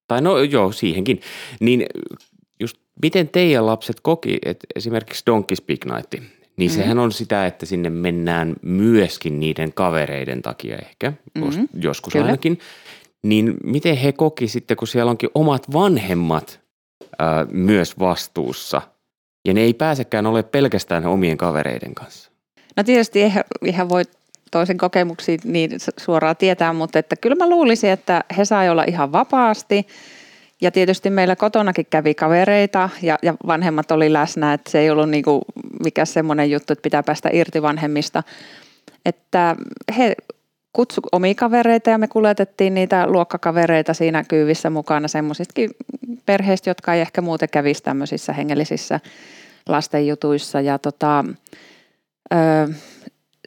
tai 0.07 0.21
no 0.21 0.37
joo 0.37 0.71
siihenkin, 0.71 1.21
niin 1.59 1.85
just 2.59 2.77
miten 3.01 3.29
teidän 3.29 3.65
lapset 3.65 3.99
koki, 4.01 4.39
että 4.45 4.67
esimerkiksi 4.75 5.23
Donkey 5.25 5.55
Speak 5.55 5.85
Night, 5.85 6.13
niin 6.57 6.71
mm. 6.71 6.75
sehän 6.75 6.99
on 6.99 7.11
sitä, 7.11 7.45
että 7.45 7.65
sinne 7.65 7.89
mennään 7.89 8.55
myöskin 8.61 9.39
niiden 9.39 9.73
kavereiden 9.73 10.41
takia 10.41 10.77
ehkä, 10.77 11.13
mm-hmm. 11.35 11.67
joskus 11.81 12.13
Kyllä. 12.13 12.25
ainakin. 12.25 12.59
Niin 13.23 13.53
miten 13.63 13.97
he 13.97 14.11
koki 14.11 14.47
sitten, 14.47 14.77
kun 14.77 14.87
siellä 14.87 15.09
onkin 15.09 15.29
omat 15.35 15.73
vanhemmat 15.73 16.62
ää, 17.19 17.45
myös 17.51 17.99
vastuussa. 17.99 18.81
Ja 19.47 19.53
ne 19.53 19.61
ei 19.61 19.73
pääsekään 19.73 20.25
ole 20.25 20.43
pelkästään 20.43 21.05
omien 21.05 21.37
kavereiden 21.37 21.95
kanssa. 21.95 22.31
No 22.77 22.83
tietysti 22.83 23.21
eihän, 23.21 23.43
ihan 23.65 23.89
voi 23.89 24.03
toisen 24.51 24.77
kokemuksiin 24.77 25.39
niin 25.43 25.71
suoraan 25.97 26.37
tietää, 26.37 26.73
mutta 26.73 26.99
että 26.99 27.15
kyllä 27.15 27.35
mä 27.35 27.49
luulisin, 27.49 27.89
että 27.89 28.23
he 28.37 28.45
sai 28.45 28.69
olla 28.69 28.83
ihan 28.87 29.11
vapaasti. 29.11 29.87
Ja 30.61 30.71
tietysti 30.71 31.09
meillä 31.09 31.35
kotonakin 31.35 31.85
kävi 31.89 32.13
kavereita 32.13 32.89
ja, 33.01 33.19
ja 33.21 33.33
vanhemmat 33.47 33.91
oli 33.91 34.13
läsnä, 34.13 34.53
että 34.53 34.71
se 34.71 34.79
ei 34.79 34.89
ollut 34.89 35.09
niinku 35.09 35.41
mikä 35.83 36.05
semmoinen 36.05 36.51
juttu, 36.51 36.73
että 36.73 36.83
pitää 36.83 37.03
päästä 37.03 37.29
irti 37.33 37.61
vanhemmista. 37.61 38.23
Että 39.05 39.55
he 39.97 40.15
kutsu 40.73 41.01
omia 41.11 41.35
kavereita 41.35 41.89
ja 41.89 41.97
me 41.97 42.07
kuljetettiin 42.07 42.73
niitä 42.73 43.07
luokkakavereita 43.07 43.93
siinä 43.93 44.23
kyyvissä 44.23 44.69
mukana 44.69 45.07
semmoisistakin 45.07 45.69
perheistä, 46.25 46.69
jotka 46.69 46.93
ei 46.93 47.01
ehkä 47.01 47.21
muuten 47.21 47.49
kävisi 47.49 47.83
tämmöisissä 47.83 48.33
hengellisissä 48.33 48.99
lastenjutuissa. 49.69 50.61
Ja 50.61 50.79
tota, 50.79 51.25
ö, 52.33 52.37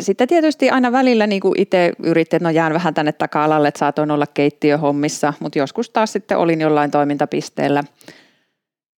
sitten 0.00 0.28
tietysti 0.28 0.70
aina 0.70 0.92
välillä 0.92 1.26
niin 1.26 1.42
itse 1.56 1.92
yritin, 1.98 2.36
että 2.36 2.48
no 2.48 2.50
jään 2.50 2.74
vähän 2.74 2.94
tänne 2.94 3.12
taka-alalle, 3.12 3.68
että 3.68 3.78
saatoin 3.78 4.10
olla 4.10 4.26
keittiöhommissa, 4.26 5.32
mutta 5.40 5.58
joskus 5.58 5.90
taas 5.90 6.12
sitten 6.12 6.38
olin 6.38 6.60
jollain 6.60 6.90
toimintapisteellä. 6.90 7.84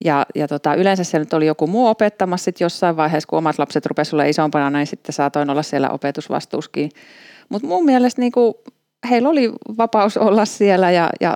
Ja, 0.04 0.26
ja 0.34 0.48
tota, 0.48 0.74
yleensä 0.74 1.04
siellä 1.04 1.24
nyt 1.24 1.32
oli 1.32 1.46
joku 1.46 1.66
muu 1.66 1.86
opettamassa 1.86 2.44
sitten 2.44 2.64
jossain 2.64 2.96
vaiheessa, 2.96 3.26
kun 3.26 3.38
omat 3.38 3.58
lapset 3.58 3.86
rupesivat 3.86 4.12
olla 4.12 4.24
isompana, 4.24 4.70
niin 4.70 4.86
sitten 4.86 5.12
saatoin 5.12 5.50
olla 5.50 5.62
siellä 5.62 5.90
opetusvastuuskin. 5.90 6.90
Mutta 7.48 7.68
mun 7.68 7.84
mielestä 7.84 8.20
niin 8.20 8.32
kuin, 8.32 8.54
heillä 9.10 9.28
oli 9.28 9.52
vapaus 9.78 10.16
olla 10.16 10.44
siellä 10.44 10.90
ja, 10.90 11.10
ja 11.20 11.34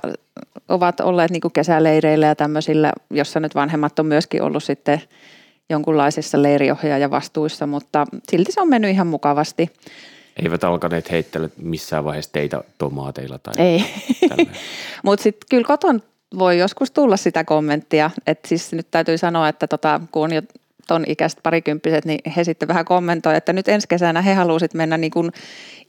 ovat 0.69 0.99
olleet 0.99 1.31
niin 1.31 1.41
kuin 1.41 1.51
kesäleireillä 1.51 2.25
ja 2.25 2.35
tämmöisillä, 2.35 2.93
jossa 3.09 3.39
nyt 3.39 3.55
vanhemmat 3.55 3.99
on 3.99 4.05
myöskin 4.05 4.41
ollut 4.41 4.63
sitten 4.63 5.01
jonkunlaisissa 5.69 6.41
leiriohjaajavastuissa, 6.41 7.67
mutta 7.67 8.05
silti 8.29 8.51
se 8.51 8.61
on 8.61 8.69
mennyt 8.69 8.91
ihan 8.91 9.07
mukavasti. 9.07 9.69
Eivät 10.43 10.63
alkaneet 10.63 11.11
heittele 11.11 11.49
missään 11.57 12.05
vaiheessa 12.05 12.31
teitä 12.31 12.63
tomaateilla 12.77 13.39
tai 13.39 13.53
Ei, 13.57 13.85
mutta 15.03 15.23
sitten 15.23 15.47
kyllä 15.49 15.67
koton 15.67 16.01
voi 16.39 16.57
joskus 16.57 16.91
tulla 16.91 17.17
sitä 17.17 17.43
kommenttia, 17.43 18.11
että 18.27 18.47
siis 18.47 18.73
nyt 18.73 18.87
täytyy 18.91 19.17
sanoa, 19.17 19.49
että 19.49 19.67
tota, 19.67 20.01
kun 20.11 20.23
on 20.23 20.33
jo 20.33 20.41
ton 20.87 21.03
ikäiset 21.07 21.39
parikymppiset, 21.43 22.05
niin 22.05 22.19
he 22.37 22.43
sitten 22.43 22.67
vähän 22.67 22.85
kommentoivat, 22.85 23.37
että 23.37 23.53
nyt 23.53 23.67
ensi 23.67 23.87
kesänä 23.87 24.21
he 24.21 24.33
halusivat 24.33 24.73
mennä 24.73 24.97
niin 24.97 25.11
kuin 25.11 25.31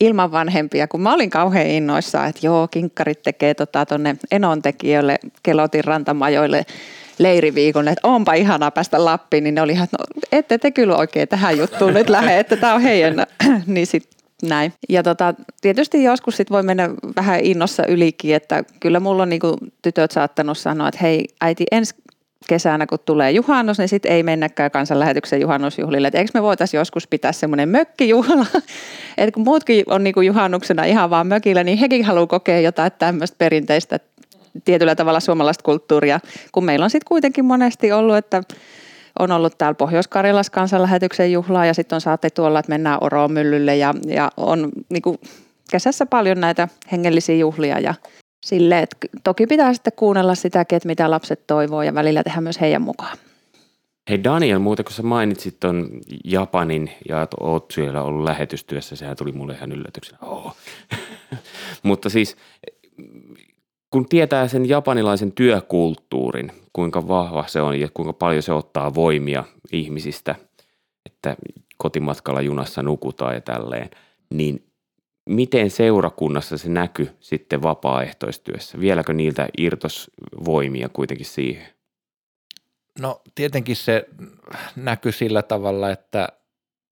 ilman 0.00 0.32
vanhempia, 0.32 0.88
kun 0.88 1.00
mä 1.00 1.14
olin 1.14 1.30
kauhean 1.30 1.66
innoissa, 1.66 2.26
että 2.26 2.46
joo, 2.46 2.68
kinkkarit 2.68 3.22
tekee 3.22 3.54
tota 3.54 3.86
tonne 3.86 4.16
enontekijöille, 4.30 5.18
Kelotin 5.42 5.84
rantamajoille 5.84 6.66
leiriviikon, 7.18 7.88
että 7.88 8.08
onpa 8.08 8.32
ihanaa 8.32 8.70
päästä 8.70 9.04
Lappiin, 9.04 9.44
niin 9.44 9.54
ne 9.54 9.62
oli 9.62 9.72
ihan, 9.72 9.88
no, 9.92 10.04
ette 10.32 10.58
te 10.58 10.70
kyllä 10.70 10.96
oikein 10.96 11.28
tähän 11.28 11.58
juttuun 11.58 11.94
nyt 11.94 12.08
lähde, 12.08 12.38
että 12.38 12.56
tämä 12.56 12.74
on 12.74 12.80
heidän, 12.80 13.26
niin 13.66 13.86
sitten 13.86 14.14
näin. 14.42 14.72
Ja 14.88 15.02
tota, 15.02 15.34
tietysti 15.60 16.02
joskus 16.02 16.36
sit 16.36 16.50
voi 16.50 16.62
mennä 16.62 16.90
vähän 17.16 17.40
innossa 17.40 17.86
ylikin, 17.86 18.34
että 18.34 18.64
kyllä 18.80 19.00
mulla 19.00 19.22
on 19.22 19.28
niinku 19.28 19.56
tytöt 19.82 20.10
saattanut 20.10 20.58
sanoa, 20.58 20.88
että 20.88 21.00
hei 21.02 21.24
äiti 21.40 21.64
ensi 21.70 21.94
kesänä, 22.48 22.86
kun 22.86 22.98
tulee 23.04 23.30
juhannus, 23.30 23.78
niin 23.78 23.88
sitten 23.88 24.12
ei 24.12 24.22
mennäkään 24.22 24.70
kansanlähetyksen 24.70 25.40
juhannusjuhlille. 25.40 26.08
Et 26.08 26.14
eikö 26.14 26.30
me 26.34 26.42
voitaisiin 26.42 26.78
joskus 26.78 27.06
pitää 27.08 27.32
semmoinen 27.32 27.68
mökkijuhla, 27.68 28.46
että 29.18 29.32
kun 29.34 29.44
muutkin 29.44 29.84
on 29.88 30.04
niinku 30.04 30.20
juhannuksena 30.20 30.84
ihan 30.84 31.10
vaan 31.10 31.26
mökillä, 31.26 31.64
niin 31.64 31.78
hekin 31.78 32.04
haluaa 32.04 32.26
kokea 32.26 32.60
jotain 32.60 32.92
tämmöistä 32.98 33.34
perinteistä 33.38 34.00
tietyllä 34.64 34.94
tavalla 34.94 35.20
suomalaista 35.20 35.62
kulttuuria, 35.62 36.20
kun 36.52 36.64
meillä 36.64 36.84
on 36.84 36.90
sitten 36.90 37.08
kuitenkin 37.08 37.44
monesti 37.44 37.92
ollut, 37.92 38.16
että 38.16 38.42
on 39.18 39.30
ollut 39.32 39.58
täällä 39.58 39.74
Pohjois-Karjalassa 39.74 40.52
kansanlähetyksen 40.52 41.32
juhlaa 41.32 41.66
ja 41.66 41.74
sitten 41.74 41.96
on 41.96 42.00
saatettu 42.00 42.44
olla, 42.44 42.58
että 42.58 42.72
mennään 42.72 42.98
Oromyllylle 43.00 43.76
ja, 43.76 43.94
ja 44.06 44.30
on 44.36 44.68
niinku 44.88 45.20
kesässä 45.70 46.06
paljon 46.06 46.40
näitä 46.40 46.68
hengellisiä 46.92 47.34
juhlia 47.36 47.80
ja 47.80 47.94
sille, 48.44 48.78
että 48.78 48.96
toki 49.24 49.46
pitää 49.46 49.74
sitten 49.74 49.92
kuunnella 49.96 50.34
sitäkin, 50.34 50.76
että 50.76 50.86
mitä 50.86 51.10
lapset 51.10 51.46
toivoo 51.46 51.82
ja 51.82 51.94
välillä 51.94 52.22
tehdä 52.22 52.40
myös 52.40 52.60
heidän 52.60 52.82
mukaan. 52.82 53.18
Hei 54.08 54.24
Daniel, 54.24 54.58
muuta 54.58 54.84
kun 54.84 54.92
sä 54.92 55.02
mainitsit 55.02 55.60
ton 55.60 55.88
Japanin 56.24 56.90
ja 57.08 57.22
että 57.22 57.36
oot 57.40 57.70
siellä 57.70 58.02
ollut 58.02 58.24
lähetystyössä, 58.24 58.96
sehän 58.96 59.16
tuli 59.16 59.32
mulle 59.32 59.54
ihan 59.54 59.72
yllätyksenä. 59.72 60.18
Oh. 60.22 60.56
Mutta 61.82 62.10
siis 62.10 62.36
kun 63.90 64.08
tietää 64.08 64.48
sen 64.48 64.68
japanilaisen 64.68 65.32
työkulttuurin, 65.32 66.52
kuinka 66.72 67.08
vahva 67.08 67.44
se 67.46 67.60
on 67.60 67.80
ja 67.80 67.88
kuinka 67.94 68.12
paljon 68.12 68.42
se 68.42 68.52
ottaa 68.52 68.94
voimia 68.94 69.44
ihmisistä, 69.72 70.34
että 71.06 71.36
kotimatkalla 71.76 72.40
junassa 72.40 72.82
nukutaan 72.82 73.34
ja 73.34 73.40
tälleen, 73.40 73.90
niin 74.30 74.64
miten 75.26 75.70
seurakunnassa 75.70 76.58
se 76.58 76.68
näkyy 76.68 77.16
sitten 77.20 77.62
vapaaehtoistyössä? 77.62 78.80
Vieläkö 78.80 79.12
niiltä 79.12 79.48
irtos 79.58 80.10
voimia 80.44 80.88
kuitenkin 80.88 81.26
siihen? 81.26 81.66
No 82.98 83.22
tietenkin 83.34 83.76
se 83.76 84.08
näkyy 84.76 85.12
sillä 85.12 85.42
tavalla, 85.42 85.90
että 85.90 86.28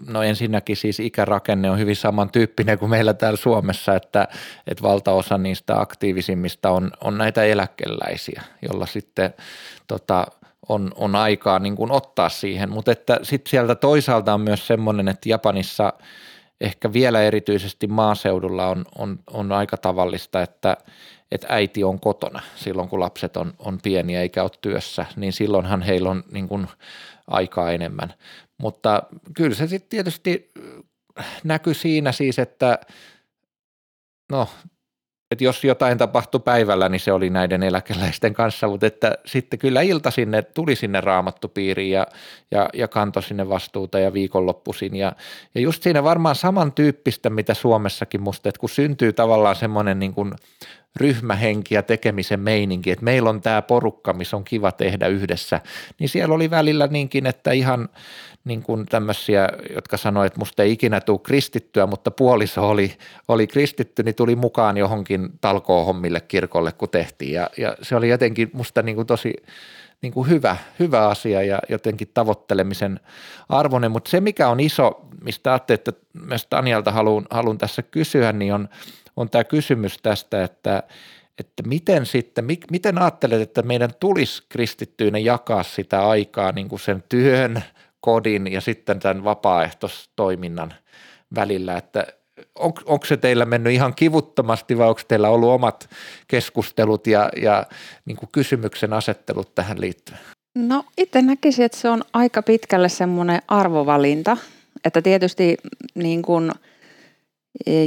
no 0.07 0.23
ensinnäkin 0.23 0.77
siis 0.77 1.01
ikärakenne 1.01 1.71
on 1.71 1.79
hyvin 1.79 1.97
samantyyppinen 1.97 2.79
kuin 2.79 2.91
meillä 2.91 3.15
täällä 3.15 3.37
Suomessa, 3.37 3.95
että, 3.95 4.29
että 4.67 4.83
valtaosa 4.83 5.39
niistä 5.39 5.81
aktiivisimmista 5.81 6.71
on, 6.71 6.91
on 7.01 7.19
näitä 7.19 7.45
eläkeläisiä, 7.45 8.43
jolla 8.69 8.87
sitten 8.87 9.35
tota, 9.87 10.27
on, 10.69 10.91
on 10.95 11.17
aikaa 11.17 11.59
niin 11.59 11.77
kuin 11.77 11.91
ottaa 11.91 12.29
siihen, 12.29 12.71
mutta 12.71 12.93
että 12.93 13.19
sitten 13.23 13.51
sieltä 13.51 13.75
toisaalta 13.75 14.35
on 14.35 14.41
myös 14.41 14.67
semmoinen, 14.67 15.09
että 15.09 15.29
Japanissa– 15.29 15.93
ehkä 16.62 16.92
vielä 16.92 17.23
erityisesti 17.23 17.87
maaseudulla 17.87 18.66
on, 18.66 18.85
on, 18.99 19.19
on 19.26 19.52
aika 19.52 19.76
tavallista, 19.76 20.42
että, 20.42 20.76
että 21.33 21.47
äiti 21.50 21.85
on 21.85 22.00
kotona 22.00 22.42
silloin, 22.57 22.88
kun 22.88 23.00
lapset 23.00 23.37
on, 23.37 23.54
on 23.59 23.78
pieniä 23.83 24.21
eikä 24.21 24.42
ole 24.42 24.50
työssä, 24.61 25.07
niin 25.16 25.33
silloinhan 25.33 25.83
heillä 25.83 26.11
on 26.11 26.25
niin 26.33 26.49
kuin 26.49 26.66
aikaa 27.26 27.73
enemmän. 27.73 28.14
Mutta 28.59 29.02
kyllä 29.37 29.54
se 29.54 29.66
sitten 29.66 29.88
tietysti 29.88 30.50
näkyy 31.45 31.75
siinä 31.75 32.12
siis, 32.12 32.38
että 32.38 32.78
no 34.33 34.49
että 35.33 35.45
jos 35.45 35.65
jotain 35.65 35.99
tapahtui 35.99 36.41
päivällä, 36.41 36.89
niin 36.89 37.01
se 37.01 37.12
oli 37.12 37.31
näiden 37.31 37.62
eläkeläisten 37.62 38.35
kanssa, 38.35 38.69
mutta 38.69 38.87
että 38.87 39.19
sitten 39.27 39.59
kyllä 39.59 39.81
ilta 39.81 40.11
sinne 40.11 40.43
tuli 40.43 40.77
sinne 40.77 41.01
raamattupiiriin 41.01 41.91
ja, 41.91 42.07
ja, 42.51 42.69
ja 42.75 42.89
kantoi 42.89 43.23
sinne 43.23 43.49
vastuuta 43.49 43.99
ja 43.99 44.12
viikonloppuisin. 44.12 44.97
Ja, 44.97 45.12
ja 45.55 45.61
just 45.61 45.83
siinä 45.83 46.05
varmaan 46.05 46.35
samantyyppistä, 46.35 47.31
mitä 47.31 47.55
Suomessakin 47.55 48.23
musta, 48.23 48.49
että 48.49 48.59
kun 48.59 48.69
syntyy 48.69 49.12
tavallaan 49.12 49.57
semmoinen 49.57 49.99
niin 49.99 50.15
kuin 50.15 50.35
ryhmähenki 50.97 51.75
ja 51.75 51.83
tekemisen 51.83 52.41
meininki, 52.41 52.91
että 52.91 53.05
meillä 53.05 53.31
on 53.31 53.41
tämä 53.41 53.63
porukka, 53.63 54.13
missä 54.13 54.37
on 54.37 54.45
kiva 54.45 54.73
tehdä 54.73 55.07
yhdessä, 55.07 55.61
niin 55.99 56.09
siellä 56.09 56.35
oli 56.35 56.51
välillä 56.51 56.87
niinkin, 56.87 57.27
että 57.27 57.53
ihan 57.53 57.89
niin 58.45 58.63
kuin 58.63 58.87
tämmöisiä, 58.87 59.49
jotka 59.75 59.97
sanoivat, 59.97 60.27
että 60.27 60.39
musta 60.39 60.63
ei 60.63 60.73
ikinä 60.73 61.01
tule 61.01 61.21
kristittyä, 61.23 61.87
mutta 61.87 62.11
puoliso 62.11 62.69
oli, 62.69 62.97
oli 63.29 63.47
kristitty, 63.47 64.03
niin 64.03 64.15
tuli 64.15 64.37
mukaan 64.37 64.77
johonkin 64.77 65.29
talkoohommille 65.41 66.21
kirkolle, 66.21 66.73
kun 66.73 66.89
tehtiin. 66.89 67.33
Ja, 67.33 67.51
ja 67.57 67.77
se 67.83 67.97
oli 67.97 68.09
jotenkin 68.09 68.51
musta 68.53 68.83
niin 68.83 68.97
kuin 68.97 69.07
tosi 69.07 69.35
niin 70.03 70.13
kuin 70.13 70.29
hyvä, 70.29 70.57
hyvä 70.79 71.09
asia 71.09 71.43
ja 71.43 71.59
jotenkin 71.69 72.11
tavoittelemisen 72.15 73.01
arvoinen, 73.49 73.91
mutta 73.91 74.11
se 74.11 74.21
mikä 74.21 74.49
on 74.49 74.61
iso, 74.61 75.01
mistä 75.25 75.53
ajattelin, 75.53 75.79
että 75.79 75.93
myös 76.13 76.47
Danielta 76.51 76.93
haluan, 76.93 77.27
haluan 77.31 77.59
tässä 77.59 77.83
kysyä, 77.83 78.33
niin 78.33 78.55
on, 78.55 78.69
on 79.16 79.31
tämä 79.31 79.45
kysymys 79.45 79.99
tästä, 80.02 80.45
että, 80.45 80.83
että 81.38 81.62
miten 81.66 82.07
sitten, 82.07 82.45
miten 82.71 82.99
ajattelet, 82.99 83.40
että 83.40 83.62
meidän 83.62 83.90
tulisi 84.00 84.42
kristittyinä 84.49 85.19
jakaa 85.19 85.62
sitä 85.62 86.09
aikaa 86.09 86.52
niin 86.52 86.69
kuin 86.69 86.81
sen 86.81 87.04
työn, 87.09 87.62
kodin 88.00 88.52
ja 88.52 88.61
sitten 88.61 89.00
tämän 89.00 89.25
vapaaehtoistoiminnan 89.25 90.75
välillä, 91.35 91.76
että 91.76 92.07
on, 92.54 92.73
onko 92.85 93.07
se 93.07 93.16
teillä 93.16 93.45
mennyt 93.45 93.73
ihan 93.73 93.95
kivuttomasti 93.95 94.78
vai 94.78 94.88
onko 94.88 95.00
teillä 95.09 95.28
ollut 95.28 95.50
omat 95.50 95.90
keskustelut 96.28 97.07
ja, 97.07 97.31
ja 97.42 97.66
niin 98.04 98.16
kuin 98.16 98.28
kysymyksen 98.33 98.92
asettelut 98.92 99.54
tähän 99.54 99.81
liittyen? 99.81 100.19
No 100.54 100.85
itse 100.99 101.23
näkisin, 101.23 101.64
että 101.64 101.78
se 101.78 101.88
on 101.88 102.04
aika 102.12 102.42
pitkälle 102.42 102.88
semmoinen 102.88 103.42
arvovalinta, 103.49 104.37
että 104.85 105.02
tietysti 105.02 105.57
niin 105.95 106.23
kuin, 106.23 106.52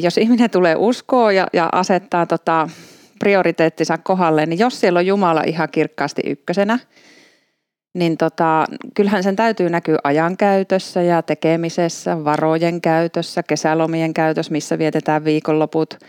jos 0.02 0.18
ihminen 0.18 0.50
tulee 0.50 0.76
uskoa 0.78 1.32
ja, 1.32 1.48
ja 1.54 1.70
asettaa 1.72 2.26
tota 2.26 2.70
prioriteettinsa 3.20 3.98
kohdalle, 3.98 4.46
niin 4.46 4.60
jos 4.60 4.80
siellä 4.80 5.00
on 5.00 5.06
Jumala 5.06 5.42
ihan 5.42 5.70
kirkkaasti 5.72 6.22
ykkösenä– 6.26 6.80
niin 7.96 8.18
tota, 8.18 8.66
kyllähän 8.94 9.24
sen 9.24 9.36
täytyy 9.36 9.70
näkyä 9.70 10.00
ajankäytössä 10.04 11.02
ja 11.02 11.22
tekemisessä, 11.22 12.26
varojen 12.26 12.82
käytössä, 12.82 13.44
kesälomien 13.44 14.14
käytössä, 14.14 14.52
missä 14.52 14.78
vietetään 14.78 15.26
viikonloput. 15.26 16.00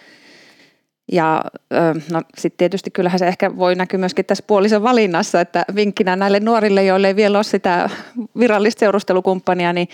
Ja 1.12 1.44
no, 2.12 2.22
sitten 2.38 2.58
tietysti 2.58 2.90
kyllähän 2.90 3.18
se 3.18 3.26
ehkä 3.26 3.56
voi 3.56 3.74
näkyä 3.74 3.98
myöskin 3.98 4.24
tässä 4.24 4.44
puolison 4.46 4.82
valinnassa, 4.82 5.40
että 5.40 5.64
vinkkinä 5.74 6.16
näille 6.16 6.40
nuorille, 6.40 6.84
joille 6.84 7.08
ei 7.08 7.16
vielä 7.16 7.38
ole 7.38 7.44
sitä 7.44 7.90
virallista 8.38 8.80
seurustelukumppania, 8.80 9.72
niin 9.72 9.88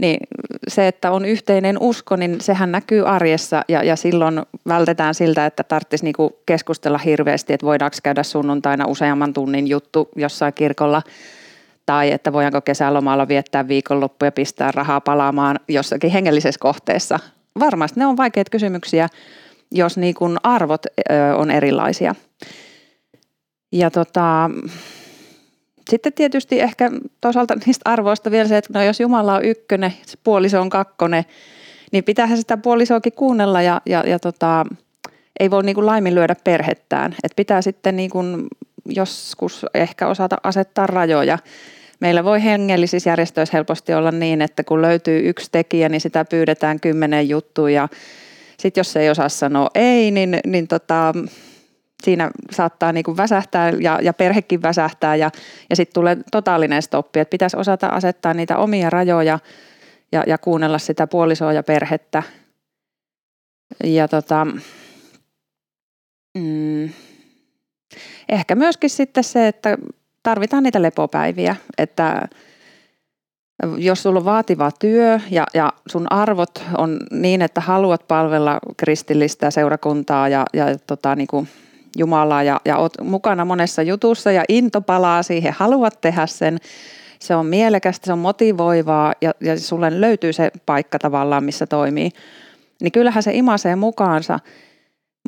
niin 0.00 0.20
se, 0.68 0.88
että 0.88 1.10
on 1.10 1.24
yhteinen 1.24 1.76
usko, 1.80 2.16
niin 2.16 2.40
sehän 2.40 2.72
näkyy 2.72 3.08
arjessa 3.08 3.64
ja, 3.68 3.82
ja 3.82 3.96
silloin 3.96 4.42
vältetään 4.68 5.14
siltä, 5.14 5.46
että 5.46 5.64
tarvitsisi 5.64 6.04
niinku 6.04 6.38
keskustella 6.46 6.98
hirveästi, 6.98 7.52
että 7.52 7.66
voidaanko 7.66 7.96
käydä 8.02 8.22
sunnuntaina 8.22 8.86
useamman 8.86 9.32
tunnin 9.32 9.66
juttu 9.66 10.08
jossain 10.16 10.54
kirkolla 10.54 11.02
tai 11.86 12.12
että 12.12 12.32
voidaanko 12.32 12.60
kesälomalla 12.60 13.28
viettää 13.28 13.68
viikonloppu 13.68 14.24
ja 14.24 14.32
pistää 14.32 14.72
rahaa 14.72 15.00
palaamaan 15.00 15.60
jossakin 15.68 16.10
hengellisessä 16.10 16.58
kohteessa. 16.60 17.18
Varmasti 17.60 18.00
ne 18.00 18.06
on 18.06 18.16
vaikeita 18.16 18.50
kysymyksiä, 18.50 19.08
jos 19.70 19.96
niin 19.96 20.14
kuin 20.14 20.36
arvot 20.42 20.86
ö, 20.86 21.36
on 21.36 21.50
erilaisia. 21.50 22.14
Ja 23.72 23.90
tota, 23.90 24.50
sitten 25.90 26.12
tietysti 26.12 26.60
ehkä 26.60 26.90
toisaalta 27.20 27.54
niistä 27.66 27.90
arvoista 27.90 28.30
vielä 28.30 28.48
se, 28.48 28.56
että 28.56 28.78
no 28.78 28.84
jos 28.84 29.00
Jumala 29.00 29.34
on 29.34 29.44
ykkönen, 29.44 29.92
puoliso 30.24 30.60
on 30.60 30.70
kakkonen, 30.70 31.24
niin 31.92 32.04
pitäähän 32.04 32.38
sitä 32.38 32.56
puolisoakin 32.56 33.12
kuunnella 33.12 33.62
ja, 33.62 33.80
ja, 33.86 34.04
ja 34.06 34.18
tota, 34.18 34.66
ei 35.40 35.50
voi 35.50 35.62
niin 35.62 35.74
kuin 35.74 35.86
laiminlyödä 35.86 36.34
perhettään. 36.44 37.16
Et 37.24 37.32
pitää 37.36 37.62
sitten 37.62 37.96
niin 37.96 38.10
kuin 38.10 38.46
joskus 38.86 39.66
ehkä 39.74 40.08
osata 40.08 40.36
asettaa 40.42 40.86
rajoja. 40.86 41.38
Meillä 42.00 42.24
voi 42.24 42.44
hengellisissä 42.44 43.10
järjestöissä 43.10 43.56
helposti 43.56 43.94
olla 43.94 44.10
niin, 44.10 44.42
että 44.42 44.64
kun 44.64 44.82
löytyy 44.82 45.28
yksi 45.28 45.48
tekijä, 45.52 45.88
niin 45.88 46.00
sitä 46.00 46.24
pyydetään 46.24 46.80
kymmenen 46.80 47.28
juttua 47.28 47.70
ja 47.70 47.88
sitten 48.58 48.80
jos 48.80 48.96
ei 48.96 49.10
osaa 49.10 49.28
sanoa 49.28 49.70
ei, 49.74 50.10
niin, 50.10 50.40
niin 50.46 50.68
tota, 50.68 51.14
siinä 52.02 52.30
saattaa 52.50 52.92
niin 52.92 53.04
kuin 53.04 53.16
väsähtää 53.16 53.70
ja, 53.70 53.98
ja 54.02 54.12
perhekin 54.12 54.62
väsähtää 54.62 55.16
ja, 55.16 55.30
ja 55.70 55.76
sitten 55.76 55.94
tulee 55.94 56.16
totaalinen 56.30 56.82
stoppi, 56.82 57.20
että 57.20 57.30
pitäisi 57.30 57.56
osata 57.56 57.86
asettaa 57.86 58.34
niitä 58.34 58.58
omia 58.58 58.90
rajoja 58.90 59.38
ja, 60.12 60.24
ja 60.26 60.38
kuunnella 60.38 60.78
sitä 60.78 61.06
puolisoa 61.06 61.52
ja 61.52 61.62
perhettä. 61.62 62.22
Ja 63.84 64.08
tota, 64.08 64.46
mm, 66.38 66.90
ehkä 68.28 68.54
myöskin 68.54 68.90
sitten 68.90 69.24
se, 69.24 69.48
että 69.48 69.78
tarvitaan 70.22 70.62
niitä 70.62 70.82
lepopäiviä, 70.82 71.56
että 71.78 72.28
jos 73.76 74.02
sulla 74.02 74.18
on 74.18 74.24
vaativa 74.24 74.70
työ 74.78 75.20
ja, 75.30 75.46
ja 75.54 75.72
sun 75.86 76.12
arvot 76.12 76.64
on 76.78 77.00
niin, 77.10 77.42
että 77.42 77.60
haluat 77.60 78.08
palvella 78.08 78.58
kristillistä 78.76 79.50
seurakuntaa 79.50 80.28
ja, 80.28 80.44
ja 80.52 80.64
tota, 80.86 81.14
niin 81.14 81.26
kuin 81.26 81.48
Jumalaa 81.98 82.42
ja, 82.42 82.60
ja 82.64 82.76
oot 82.76 82.92
mukana 83.02 83.44
monessa 83.44 83.82
jutussa 83.82 84.32
ja 84.32 84.44
into 84.48 84.80
palaa 84.80 85.22
siihen, 85.22 85.54
haluat 85.58 86.00
tehdä 86.00 86.26
sen, 86.26 86.58
se 87.18 87.34
on 87.34 87.46
mielekästä, 87.46 88.06
se 88.06 88.12
on 88.12 88.18
motivoivaa 88.18 89.14
ja, 89.20 89.32
ja 89.40 89.60
sulle 89.60 90.00
löytyy 90.00 90.32
se 90.32 90.50
paikka 90.66 90.98
tavallaan, 90.98 91.44
missä 91.44 91.66
toimii. 91.66 92.10
Niin 92.82 92.92
kyllähän 92.92 93.22
se 93.22 93.32
imasee 93.34 93.76
mukaansa, 93.76 94.38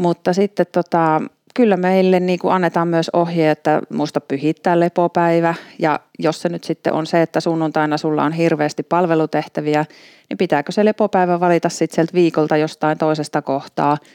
mutta 0.01 0.33
sitten 0.33 0.67
tota, 0.73 1.21
kyllä 1.55 1.77
meille 1.77 2.21
niin 2.21 2.39
kuin 2.39 2.55
annetaan 2.55 2.89
myös 2.89 3.11
ohje, 3.13 3.51
että 3.51 3.83
muista 3.93 4.21
pyhittää 4.21 4.81
lepopäivä. 4.81 5.55
Ja 5.79 6.01
jos 6.19 6.43
se 6.43 6.49
nyt 6.49 6.65
sitten 6.65 6.93
on 6.93 7.07
se, 7.07 7.23
että 7.23 7.41
sunnuntaina 7.41 7.99
sulla 7.99 8.25
on 8.25 8.33
hirveästi 8.33 8.83
palvelutehtäviä, 8.83 9.85
niin 10.29 10.39
pitääkö 10.39 10.73
se 10.73 10.85
lepopäivä 10.85 11.41
valita 11.41 11.69
sitten 11.69 11.95
sieltä 11.95 12.13
viikolta 12.15 12.57
jostain 12.57 12.99
toisesta 12.99 13.43
kohtaa– 13.43 13.97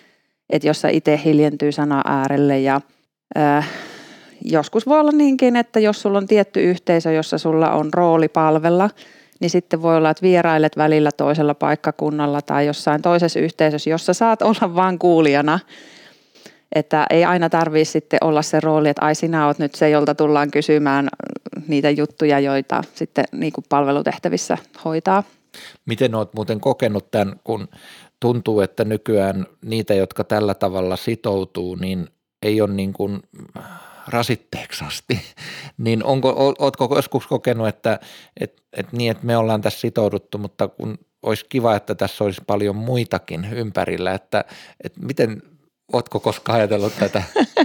että 0.50 0.68
jos 0.68 0.82
sä 0.82 0.90
itse 0.90 1.22
hiljentyy 1.26 1.72
sana 1.72 2.02
äärelle 2.06 2.60
ja 2.60 2.82
äh, 3.38 3.70
joskus 4.42 4.88
voi 4.88 5.00
olla 5.00 5.12
niinkin, 5.12 5.56
että 5.56 5.80
jos 5.80 6.02
sulla 6.02 6.18
on 6.18 6.28
tietty 6.28 6.64
yhteisö, 6.64 7.12
jossa 7.12 7.38
sulla 7.38 7.72
on 7.72 7.94
rooli 7.94 8.28
palvella, 8.28 8.90
niin 9.40 9.50
sitten 9.50 9.82
voi 9.82 9.98
olla, 9.98 10.10
että 10.10 10.22
vierailet 10.22 10.78
välillä 10.78 11.12
toisella 11.12 11.54
paikkakunnalla 11.54 12.42
tai 12.42 12.66
jossain 12.66 13.02
toisessa 13.02 13.40
yhteisössä, 13.40 13.90
jossa 13.90 14.14
saat 14.14 14.42
olla 14.42 14.76
vain 14.76 15.00
kuulijana. 15.00 15.60
Että 16.76 17.06
ei 17.10 17.26
aina 17.26 17.50
tarvitse 17.50 17.92
sitten 17.92 18.20
olla 18.24 18.42
se 18.42 18.60
rooli, 18.60 18.90
että 18.90 19.06
ai 19.06 19.16
sinä 19.16 19.48
oot 19.48 19.60
nyt 19.60 19.76
se, 19.76 19.90
jolta 19.90 20.16
tullaan 20.16 20.52
kysymään 20.52 21.10
niitä 21.68 21.90
juttuja, 21.90 22.40
joita 22.40 22.84
sitten 22.96 23.26
niin 23.32 23.54
kuin 23.54 23.66
palvelutehtävissä 23.70 24.58
hoitaa. 24.86 25.24
Miten 25.86 26.16
olet 26.16 26.34
muuten 26.34 26.60
kokenut 26.60 27.12
tämän, 27.12 27.36
kun 27.44 27.68
tuntuu, 28.20 28.62
että 28.62 28.86
nykyään 28.86 29.46
niitä, 29.66 29.94
jotka 29.94 30.24
tällä 30.24 30.54
tavalla 30.54 30.96
sitoutuu, 30.96 31.76
niin 31.76 32.08
ei 32.42 32.62
ole 32.62 32.74
niin 32.74 32.94
kuin 32.94 33.20
rasitteeksi 34.08 34.86
asti, 34.86 35.22
niin 35.78 36.04
onko, 36.04 36.56
ootko 36.60 36.96
joskus 36.96 37.28
kokenut, 37.28 37.68
että 37.68 38.00
et, 38.40 38.64
et 38.74 38.94
niin, 38.94 39.12
että 39.12 39.26
me 39.26 39.38
ollaan 39.38 39.62
tässä 39.62 39.80
sitouduttu, 39.80 40.38
mutta 40.38 40.68
kun 40.68 40.98
olisi 41.24 41.46
kiva, 41.50 41.76
että 41.76 41.96
tässä 41.96 42.24
olisi 42.24 42.42
paljon 42.48 42.76
muitakin 42.76 43.48
ympärillä, 43.54 44.14
että, 44.14 44.46
että 44.84 45.00
miten, 45.02 45.42
ootko 45.94 46.20
koskaan 46.20 46.58
ajatellut 46.58 46.94
tätä? 47.00 47.24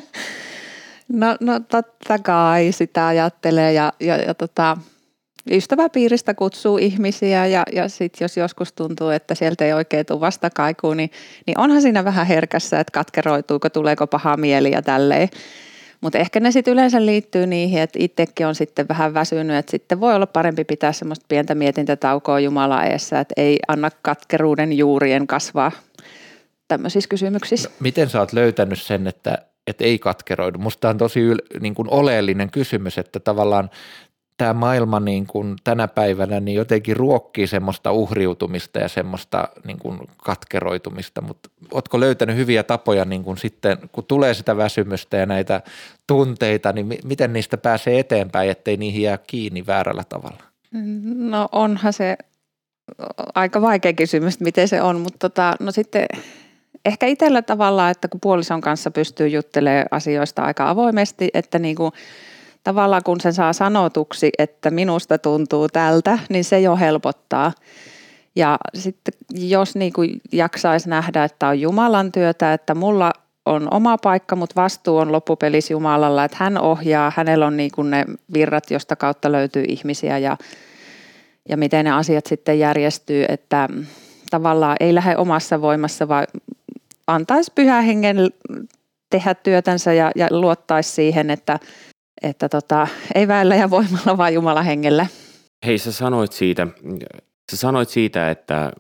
No, 1.09 1.37
no 1.41 1.61
totta 1.61 2.19
kai 2.19 2.73
sitä 2.73 3.07
ajattelee 3.07 3.73
ja, 3.73 3.93
ja, 4.01 4.17
ja 4.17 4.35
tota, 4.35 4.77
ystäväpiiristä 5.50 6.35
kutsuu 6.35 6.78
ihmisiä 6.78 7.46
ja, 7.46 7.62
ja 7.72 7.88
sitten 7.88 8.24
jos 8.24 8.37
joskus 8.37 8.72
tuntuu, 8.72 9.09
että 9.09 9.35
sieltä 9.35 9.64
ei 9.64 9.72
oikein 9.72 10.07
tule 10.07 10.20
vastakaikua, 10.20 10.94
niin, 10.94 11.11
niin 11.46 11.61
onhan 11.61 11.83
siinä 11.83 12.05
vähän 12.05 12.26
herkässä, 12.26 12.81
että 12.81 12.92
katkeroituuko, 12.92 13.70
tuleeko 13.70 14.07
paha 14.07 14.37
mieli 14.37 14.70
ja 14.70 14.83
tälleen. 14.83 15.28
Mutta 16.00 16.18
ehkä 16.18 16.40
ne 16.40 16.50
sitten 16.50 16.72
yleensä 16.72 17.07
liittyy 17.07 17.46
niihin, 17.46 17.83
että 17.83 17.98
itsekin 18.02 18.46
on 18.46 18.55
sitten 18.55 18.88
vähän 18.88 19.14
väsynyt, 19.14 19.57
että 19.57 19.70
sitten 19.70 20.00
voi 20.00 20.14
olla 20.14 20.26
parempi 20.26 20.64
pitää 20.64 20.92
semmoista 20.92 21.26
pientä 21.28 21.55
mietintätaukoa 21.55 22.40
Jumala 22.40 22.85
eessä, 22.85 23.20
että 23.20 23.35
ei 23.37 23.59
anna 23.68 23.90
katkeruuden 24.02 24.72
juurien 24.72 25.26
kasvaa 25.26 25.72
tämmöisissä 26.68 27.09
kysymyksissä. 27.09 27.68
No, 27.68 27.74
miten 27.81 28.11
sä 28.11 28.20
oot 28.20 28.33
löytänyt 28.33 28.83
sen, 28.83 29.07
että, 29.07 29.38
että 29.66 29.85
ei 29.85 29.98
katkeroidu? 29.98 30.59
Musta 30.59 30.88
on 30.88 30.98
tosi 30.98 31.20
yl, 31.20 31.38
niin 31.61 31.74
kuin 31.74 31.88
oleellinen 31.90 32.50
kysymys, 32.50 32.98
että 32.98 33.20
tavallaan 33.20 33.70
tämä 34.42 34.55
maailma 34.55 35.00
niin 35.00 35.26
kuin 35.26 35.57
tänä 35.64 35.88
päivänä 35.88 36.40
niin 36.40 36.55
jotenkin 36.55 36.96
ruokkii 36.96 37.46
semmoista 37.46 37.92
uhriutumista 37.92 38.78
ja 38.78 38.88
semmoista 38.88 39.48
niin 39.64 39.78
kuin 39.78 39.98
katkeroitumista, 40.24 41.20
mutta 41.20 41.50
oletko 41.72 42.00
löytänyt 42.00 42.37
hyviä 42.37 42.62
tapoja 42.62 43.05
niin 43.05 43.24
kuin 43.24 43.38
sitten, 43.38 43.78
kun 43.92 44.05
tulee 44.05 44.35
sitä 44.35 44.57
väsymystä 44.57 45.16
ja 45.16 45.26
näitä 45.26 45.61
tunteita, 46.07 46.72
niin 46.72 46.98
miten 47.05 47.33
niistä 47.33 47.57
pääsee 47.57 47.98
eteenpäin, 47.98 48.50
ettei 48.50 48.76
niihin 48.76 49.02
jää 49.02 49.18
kiinni 49.18 49.66
väärällä 49.66 50.05
tavalla? 50.09 50.42
No 51.14 51.48
onhan 51.52 51.92
se 51.92 52.16
aika 53.35 53.62
vaikea 53.62 53.92
kysymys, 53.92 54.40
miten 54.40 54.68
se 54.68 54.83
on, 54.83 55.00
mutta 55.00 55.18
tota, 55.18 55.57
no 55.61 55.72
sitten 55.72 56.07
ehkä 56.85 57.07
itsellä 57.07 57.42
tavallaan, 57.42 57.90
että 57.90 58.09
kun 58.09 58.20
puolison 58.20 58.61
kanssa 58.61 58.90
pystyy 58.90 59.28
juttelemaan 59.28 59.87
asioista 59.90 60.42
aika 60.42 60.70
avoimesti, 60.70 61.28
että 61.35 61.59
niin 61.59 61.76
kuin, 61.76 61.92
tavallaan 62.64 63.03
kun 63.05 63.20
sen 63.20 63.33
saa 63.33 63.53
sanotuksi, 63.53 64.31
että 64.38 64.70
minusta 64.70 65.18
tuntuu 65.18 65.68
tältä, 65.68 66.18
niin 66.29 66.44
se 66.44 66.61
jo 66.61 66.77
helpottaa. 66.77 67.53
Ja 68.37 68.59
sitten 68.75 69.14
jos 69.31 69.75
niin 69.75 69.92
kuin 69.92 70.20
jaksaisi 70.33 70.88
nähdä, 70.88 71.25
että 71.25 71.48
on 71.48 71.61
Jumalan 71.61 72.12
työtä, 72.12 72.53
että 72.53 72.75
mulla 72.75 73.12
on 73.46 73.68
oma 73.75 73.98
paikka, 73.98 74.37
mutta 74.37 74.62
vastuu 74.62 74.96
on 74.96 75.12
loppupelissä 75.12 75.72
Jumalalla, 75.72 76.25
että 76.25 76.37
hän 76.40 76.59
ohjaa, 76.59 77.12
hänellä 77.16 77.46
on 77.46 77.57
niin 77.57 77.70
kuin 77.75 77.90
ne 77.90 78.05
virrat, 78.35 78.70
josta 78.70 78.96
kautta 78.96 79.33
löytyy 79.33 79.64
ihmisiä 79.68 80.18
ja, 80.18 80.37
ja 81.48 81.57
miten 81.57 81.85
ne 81.85 81.90
asiat 81.90 82.27
sitten 82.27 82.59
järjestyy, 82.59 83.25
että 83.29 83.68
tavallaan 84.31 84.77
ei 84.81 84.94
lähde 84.94 85.16
omassa 85.16 85.61
voimassa, 85.61 86.09
vaan 86.09 86.27
antaisi 87.07 87.53
pyhä 87.55 87.81
hengen 87.81 88.16
tehdä 89.11 89.35
työtänsä 89.35 89.92
ja, 89.92 90.11
ja 90.16 90.27
luottaisi 90.31 90.90
siihen, 90.90 91.31
että, 91.31 91.59
että 92.22 92.48
tota, 92.48 92.88
ei 93.14 93.29
väellä 93.29 93.55
ja 93.55 93.70
voimalla, 93.70 94.16
vaan 94.16 94.35
Jumalan 94.35 94.64
hengellä. 94.64 95.07
Hei, 95.66 95.79
sä 95.79 95.92
sanoit 95.92 96.33
siitä, 96.33 96.66
Sä 97.53 97.57
sanoit 97.57 97.88
siitä, 97.88 98.31
että 98.31 98.72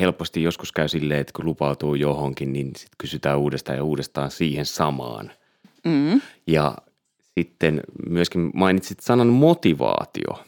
helposti 0.00 0.42
joskus 0.42 0.72
käy 0.72 0.88
silleen, 0.88 1.20
että 1.20 1.32
kun 1.36 1.44
lupautuu 1.44 1.94
johonkin, 1.94 2.52
niin 2.52 2.72
sit 2.76 2.90
kysytään 2.98 3.38
uudestaan 3.38 3.78
ja 3.78 3.84
uudestaan 3.84 4.30
siihen 4.30 4.66
samaan. 4.66 5.32
Mm. 5.84 6.20
Ja 6.46 6.74
sitten 7.38 7.80
myöskin 8.08 8.50
mainitsit 8.54 9.00
sanan 9.00 9.26
motivaatio. 9.26 10.44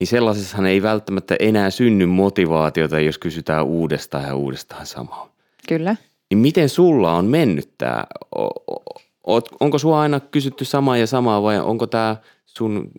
Niin 0.00 0.08
sellaisessahan 0.08 0.66
ei 0.66 0.82
välttämättä 0.82 1.36
enää 1.40 1.70
synny 1.70 2.06
motivaatiota, 2.06 3.00
jos 3.00 3.18
kysytään 3.18 3.64
uudestaan 3.64 4.24
ja 4.24 4.34
uudestaan 4.34 4.86
samaa. 4.86 5.34
Kyllä. 5.68 5.96
Niin 6.30 6.38
miten 6.38 6.68
sulla 6.68 7.12
on 7.12 7.24
mennyt 7.24 7.70
tämä? 7.78 8.04
Onko 9.60 9.78
sua 9.78 10.00
aina 10.00 10.20
kysytty 10.20 10.64
samaa 10.64 10.96
ja 10.96 11.06
samaa 11.06 11.42
vai 11.42 11.60
onko 11.60 11.86
tämä 11.86 12.16
sun 12.46 12.90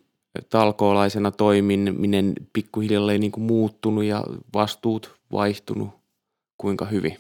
talkoolaisena 0.50 1.32
toimiminen 1.32 2.34
pikkuhiljalleen 2.54 3.22
niin 3.22 3.32
kuin 3.32 3.44
muuttunut 3.44 4.04
ja 4.04 4.24
vastuut 4.54 5.16
vaihtunut? 5.32 5.90
Kuinka 6.58 6.86
hyvin? 6.86 7.18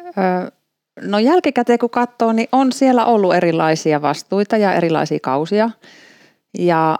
Öö, 0.00 0.50
no 1.02 1.18
jälkikäteen 1.18 1.78
kun 1.78 1.90
katsoo, 1.90 2.32
niin 2.32 2.48
on 2.52 2.72
siellä 2.72 3.04
ollut 3.04 3.34
erilaisia 3.34 4.02
vastuita 4.02 4.56
ja 4.56 4.74
erilaisia 4.74 5.18
kausia. 5.22 5.70
Ja 6.58 6.98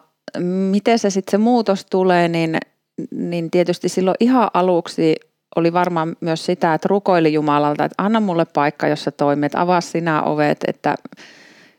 miten 0.70 0.98
se 0.98 1.10
sitten 1.10 1.30
se 1.30 1.38
muutos 1.38 1.84
tulee, 1.84 2.28
niin, 2.28 2.58
niin 3.10 3.50
tietysti 3.50 3.88
silloin 3.88 4.16
ihan 4.20 4.50
aluksi 4.54 5.16
oli 5.56 5.72
varmaan 5.72 6.16
myös 6.20 6.46
sitä, 6.46 6.74
että 6.74 6.88
rukoili 6.88 7.32
Jumalalta, 7.32 7.84
että 7.84 8.02
anna 8.04 8.20
mulle 8.20 8.44
paikka, 8.44 8.88
jossa 8.88 9.12
toimit, 9.12 9.54
avaa 9.54 9.80
sinä 9.80 10.22
ovet, 10.22 10.58
että 10.66 10.94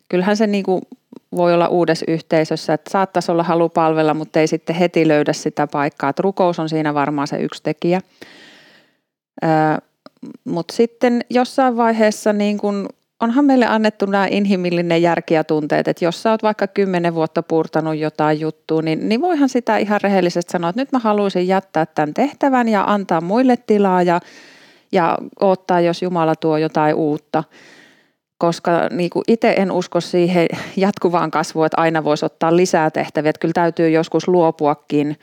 kyllähän 0.10 0.38
se 0.38 0.48
niin 0.48 0.64
kuin 0.64 0.82
voi 1.36 1.54
olla 1.54 1.68
uudessa 1.68 2.06
yhteisössä, 2.08 2.74
että 2.74 2.92
saattaisi 2.92 3.32
olla 3.32 3.44
halu 3.44 3.70
palvella, 3.70 4.14
mutta 4.14 4.40
ei 4.40 4.48
sitten 4.48 4.76
heti 4.76 5.08
löydä 5.08 5.34
sitä 5.34 5.68
paikkaa. 5.68 6.10
Että 6.10 6.24
rukous 6.24 6.60
on 6.60 6.70
siinä 6.70 6.94
varmaan 6.94 7.28
se 7.28 7.38
yksi 7.38 7.64
tekijä. 7.64 8.02
mutta 10.46 10.76
sitten 10.76 11.22
jossain 11.30 11.78
vaiheessa 11.78 12.34
niin 12.34 12.58
kun, 12.58 12.90
onhan 13.22 13.46
meille 13.46 13.66
annettu 13.66 14.06
nämä 14.06 14.28
inhimillinen 14.32 15.02
järki 15.02 15.34
ja 15.34 15.44
tunteet, 15.44 15.88
että 15.88 16.06
jos 16.06 16.24
sä 16.24 16.32
oot 16.32 16.44
vaikka 16.44 16.68
kymmenen 16.68 17.16
vuotta 17.16 17.44
purtanut 17.44 17.98
jotain 17.98 18.40
juttua, 18.40 18.82
niin, 18.82 19.10
niin 19.10 19.22
voihan 19.22 19.50
sitä 19.50 19.78
ihan 19.78 20.02
rehellisesti 20.04 20.52
sanoa, 20.52 20.70
että 20.70 20.82
nyt 20.82 20.92
mä 20.92 21.00
haluaisin 21.00 21.48
jättää 21.48 21.86
tämän 21.86 22.14
tehtävän 22.14 22.70
ja 22.70 22.84
antaa 22.88 23.22
muille 23.22 23.58
tilaa 23.58 24.04
ja, 24.04 24.20
ja 24.92 25.18
odottaa, 25.40 25.82
jos 25.82 26.02
Jumala 26.02 26.36
tuo 26.36 26.58
jotain 26.58 26.96
uutta 26.96 27.44
koska 28.38 28.72
niin 28.92 29.10
kuin 29.10 29.24
itse 29.28 29.54
en 29.58 29.72
usko 29.72 30.02
siihen 30.02 30.48
jatkuvaan 30.78 31.32
kasvuun, 31.32 31.66
että 31.66 31.82
aina 31.82 32.04
voisi 32.04 32.26
ottaa 32.26 32.56
lisää 32.56 32.92
tehtäviä, 32.92 33.30
että 33.30 33.40
kyllä 33.40 33.54
täytyy 33.54 33.90
joskus 33.90 34.28
luopuakin. 34.28 35.20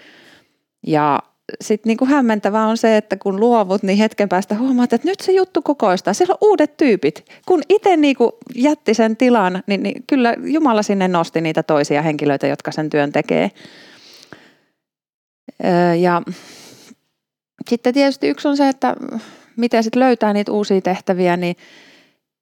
Ja 0.87 1.19
sitten 1.61 1.91
niin 1.91 1.97
kuin 1.97 2.11
hämmentävää 2.11 2.67
on 2.67 2.77
se, 2.77 2.97
että 2.97 3.17
kun 3.17 3.41
luovut, 3.41 3.83
niin 3.83 3.99
hetken 3.99 4.29
päästä 4.29 4.55
huomaat, 4.55 4.93
että 4.93 5.09
nyt 5.09 5.21
se 5.21 5.33
juttu 5.33 5.63
kokoistaa. 5.63 6.15
Siellä 6.15 6.33
on 6.33 6.49
uudet 6.49 6.77
tyypit. 6.77 7.25
Kun 7.47 7.63
itse 7.69 7.97
niin 7.97 8.17
kuin 8.17 8.33
jätti 8.55 8.95
sen 8.95 9.17
tilan, 9.17 9.63
niin, 9.67 9.83
niin 9.83 10.05
kyllä 10.07 10.35
Jumala 10.45 10.83
sinne 10.83 11.09
nosti 11.09 11.41
niitä 11.41 11.63
toisia 11.63 12.03
henkilöitä, 12.03 12.47
jotka 12.47 12.73
sen 12.73 12.91
työn 12.91 13.13
tekee. 13.13 13.51
Ja 16.01 16.23
sitten 17.69 17.95
tietysti 17.95 18.29
yksi 18.29 18.49
on 18.49 18.57
se, 18.57 18.69
että 18.69 18.97
miten 19.57 19.83
sitten 19.83 20.01
löytää 20.01 20.33
niitä 20.33 20.53
uusia 20.53 20.81
tehtäviä, 20.81 21.37
niin– 21.37 21.57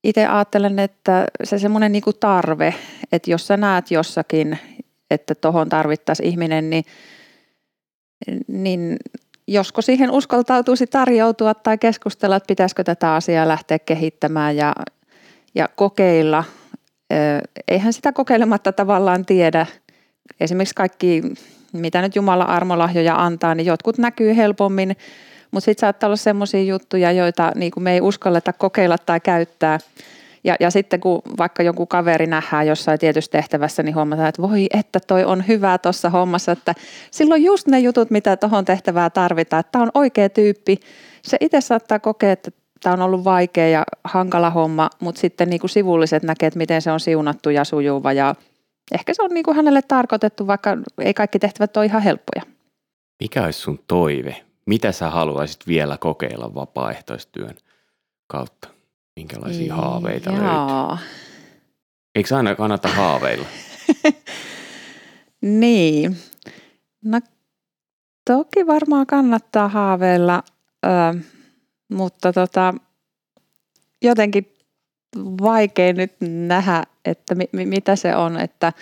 itse 0.06 0.26
ajattelen, 0.26 0.78
että 0.78 1.26
se 1.44 1.58
semmoinen 1.58 1.92
niin 1.92 2.02
tarve, 2.20 2.74
että 3.12 3.30
jos 3.30 3.46
sä 3.46 3.56
näet 3.56 3.90
jossakin, 3.90 4.58
että 5.10 5.34
tuohon 5.34 5.68
tarvittaisiin 5.68 6.28
ihminen, 6.28 6.70
niin, 6.70 6.84
niin 8.48 8.96
josko 9.46 9.82
siihen 9.82 10.10
uskaltautuisi 10.10 10.86
tarjoutua 10.86 11.54
tai 11.54 11.78
keskustella, 11.78 12.36
että 12.36 12.46
pitäisikö 12.46 12.84
tätä 12.84 13.14
asiaa 13.14 13.48
lähteä 13.48 13.78
kehittämään 13.78 14.56
ja, 14.56 14.74
ja 15.54 15.68
kokeilla. 15.76 16.44
Eihän 17.68 17.92
sitä 17.92 18.12
kokeilematta 18.12 18.72
tavallaan 18.72 19.26
tiedä. 19.26 19.66
Esimerkiksi 20.40 20.74
kaikki, 20.74 21.22
mitä 21.72 22.02
nyt 22.02 22.16
Jumala 22.16 22.44
armolahjoja 22.44 23.24
antaa, 23.24 23.54
niin 23.54 23.66
jotkut 23.66 23.98
näkyy 23.98 24.36
helpommin 24.36 24.96
mutta 25.50 25.64
sitten 25.64 25.80
saattaa 25.80 26.08
olla 26.08 26.16
semmoisia 26.16 26.62
juttuja, 26.62 27.12
joita 27.12 27.52
niin 27.54 27.72
me 27.80 27.92
ei 27.92 28.00
uskalleta 28.00 28.52
kokeilla 28.52 28.98
tai 28.98 29.20
käyttää. 29.20 29.78
Ja, 30.46 30.56
ja 30.60 30.70
sitten 30.70 31.00
kun 31.00 31.22
vaikka 31.38 31.62
joku 31.62 31.86
kaveri 31.86 32.26
nähdään 32.26 32.66
jossain 32.66 32.98
tietyssä 32.98 33.30
tehtävässä, 33.30 33.82
niin 33.82 33.94
huomataan, 33.94 34.28
että 34.28 34.42
voi 34.42 34.66
että 34.74 35.00
toi 35.06 35.24
on 35.24 35.48
hyvä 35.48 35.78
tuossa 35.78 36.10
hommassa, 36.10 36.52
että 36.52 36.74
silloin 37.10 37.44
just 37.44 37.66
ne 37.66 37.78
jutut, 37.78 38.10
mitä 38.10 38.36
tuohon 38.36 38.64
tehtävään 38.64 39.12
tarvitaan, 39.12 39.60
että 39.60 39.72
tämä 39.72 39.82
on 39.82 39.90
oikea 39.94 40.28
tyyppi. 40.28 40.76
Se 41.22 41.36
itse 41.40 41.60
saattaa 41.60 41.98
kokea, 41.98 42.32
että 42.32 42.50
tämä 42.82 42.92
on 42.92 43.02
ollut 43.02 43.24
vaikea 43.24 43.68
ja 43.68 43.84
hankala 44.04 44.50
homma, 44.50 44.90
mutta 45.00 45.20
sitten 45.20 45.50
niin 45.50 45.60
kuin 45.60 45.70
sivulliset 45.70 46.22
näkee, 46.22 46.46
että 46.46 46.58
miten 46.58 46.82
se 46.82 46.92
on 46.92 47.00
siunattu 47.00 47.50
ja 47.50 47.64
sujuva 47.64 48.12
ja 48.12 48.34
ehkä 48.92 49.14
se 49.14 49.22
on 49.22 49.30
niin 49.30 49.44
kuin 49.44 49.56
hänelle 49.56 49.82
tarkoitettu, 49.82 50.46
vaikka 50.46 50.76
ei 50.98 51.14
kaikki 51.14 51.38
tehtävät 51.38 51.76
ole 51.76 51.84
ihan 51.84 52.02
helppoja. 52.02 52.42
Mikä 53.20 53.44
olisi 53.44 53.60
sun 53.60 53.78
toive? 53.86 54.36
Mitä 54.66 54.92
sä 54.92 55.10
haluaisit 55.10 55.66
vielä 55.66 55.96
kokeilla 56.00 56.54
vapaaehtoistyön 56.54 57.54
kautta? 58.26 58.75
Minkälaisia 59.16 59.74
haaveita 59.74 60.30
Jaa. 60.30 60.88
löytyy? 60.88 61.06
Eikö 62.14 62.36
aina 62.36 62.54
kannata 62.54 62.88
haaveilla? 62.88 63.46
niin. 65.60 66.16
No 67.04 67.20
toki 68.24 68.66
varmaan 68.66 69.06
kannattaa 69.06 69.68
haaveilla, 69.68 70.42
ö, 70.86 70.88
mutta 71.92 72.32
tota, 72.32 72.74
jotenkin 74.02 74.56
vaikea 75.42 75.92
nyt 75.92 76.12
nähdä, 76.20 76.82
että 77.04 77.34
mi, 77.34 77.48
mi, 77.52 77.66
mitä 77.66 77.96
se 77.96 78.16
on. 78.16 78.40
Että, 78.40 78.72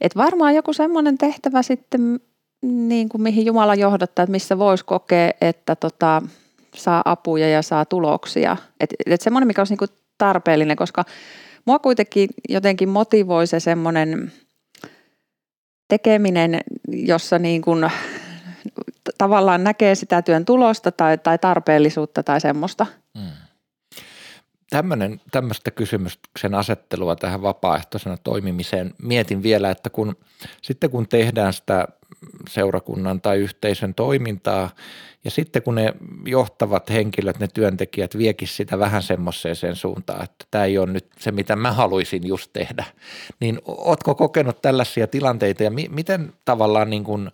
et 0.00 0.16
varmaan 0.16 0.54
joku 0.54 0.72
semmoinen 0.72 1.18
tehtävä 1.18 1.62
sitten, 1.62 2.20
niin 2.62 3.08
kuin 3.08 3.22
mihin 3.22 3.46
Jumala 3.46 3.74
johdattaa, 3.74 4.22
että 4.22 4.30
missä 4.30 4.58
voisi 4.58 4.84
kokea, 4.84 5.30
että 5.40 5.76
tota, 5.76 6.22
saa 6.76 7.02
apuja 7.04 7.48
ja 7.48 7.62
saa 7.62 7.84
tuloksia. 7.84 8.56
Että 8.80 8.96
et 9.06 9.20
semmoinen, 9.20 9.46
mikä 9.46 9.60
olisi 9.60 9.72
niin 9.72 9.78
kuin 9.78 9.90
tarpeellinen, 10.18 10.76
koska 10.76 11.04
mua 11.64 11.78
kuitenkin 11.78 12.28
jotenkin 12.48 12.88
motivoi 12.88 13.46
se 13.46 13.60
semmoinen 13.60 14.32
tekeminen, 15.88 16.60
jossa 16.88 17.38
niin 17.38 17.62
kuin 17.62 17.90
tavallaan 19.18 19.64
näkee 19.64 19.94
sitä 19.94 20.22
työn 20.22 20.44
tulosta 20.44 20.92
tai, 20.92 21.18
tai 21.18 21.38
tarpeellisuutta 21.38 22.22
tai 22.22 22.40
semmoista. 22.40 22.86
Hmm. 23.18 23.45
Tämmöinen, 24.70 25.20
tämmöistä 25.30 25.70
kysymyksen 25.70 26.54
asettelua 26.54 27.16
tähän 27.16 27.42
vapaaehtoisena 27.42 28.16
toimimiseen 28.16 28.94
mietin 29.02 29.42
vielä, 29.42 29.70
että 29.70 29.90
kun 29.90 30.16
sitten 30.62 30.90
kun 30.90 31.08
tehdään 31.08 31.52
sitä 31.52 31.88
seurakunnan 32.48 33.20
tai 33.20 33.38
yhteisön 33.38 33.94
toimintaa. 33.94 34.70
Ja 35.24 35.30
sitten 35.30 35.62
kun 35.62 35.74
ne 35.74 35.94
johtavat 36.26 36.90
henkilöt, 36.90 37.38
ne 37.38 37.48
työntekijät 37.48 38.18
viekin 38.18 38.48
sitä 38.48 38.78
vähän 38.78 39.02
semmoiseen 39.02 39.76
suuntaan, 39.76 40.24
että 40.24 40.44
tämä 40.50 40.64
ei 40.64 40.78
ole 40.78 40.92
nyt 40.92 41.06
se, 41.18 41.32
mitä 41.32 41.56
mä 41.56 41.72
haluaisin 41.72 42.26
just 42.26 42.50
tehdä, 42.52 42.84
niin 43.40 43.58
ootko 43.64 44.14
kokenut 44.14 44.62
tällaisia 44.62 45.06
tilanteita 45.06 45.62
ja 45.62 45.70
mi- 45.70 45.88
miten 45.90 46.32
tavallaan 46.44 46.90
niin 46.90 47.04
kuin, 47.04 47.30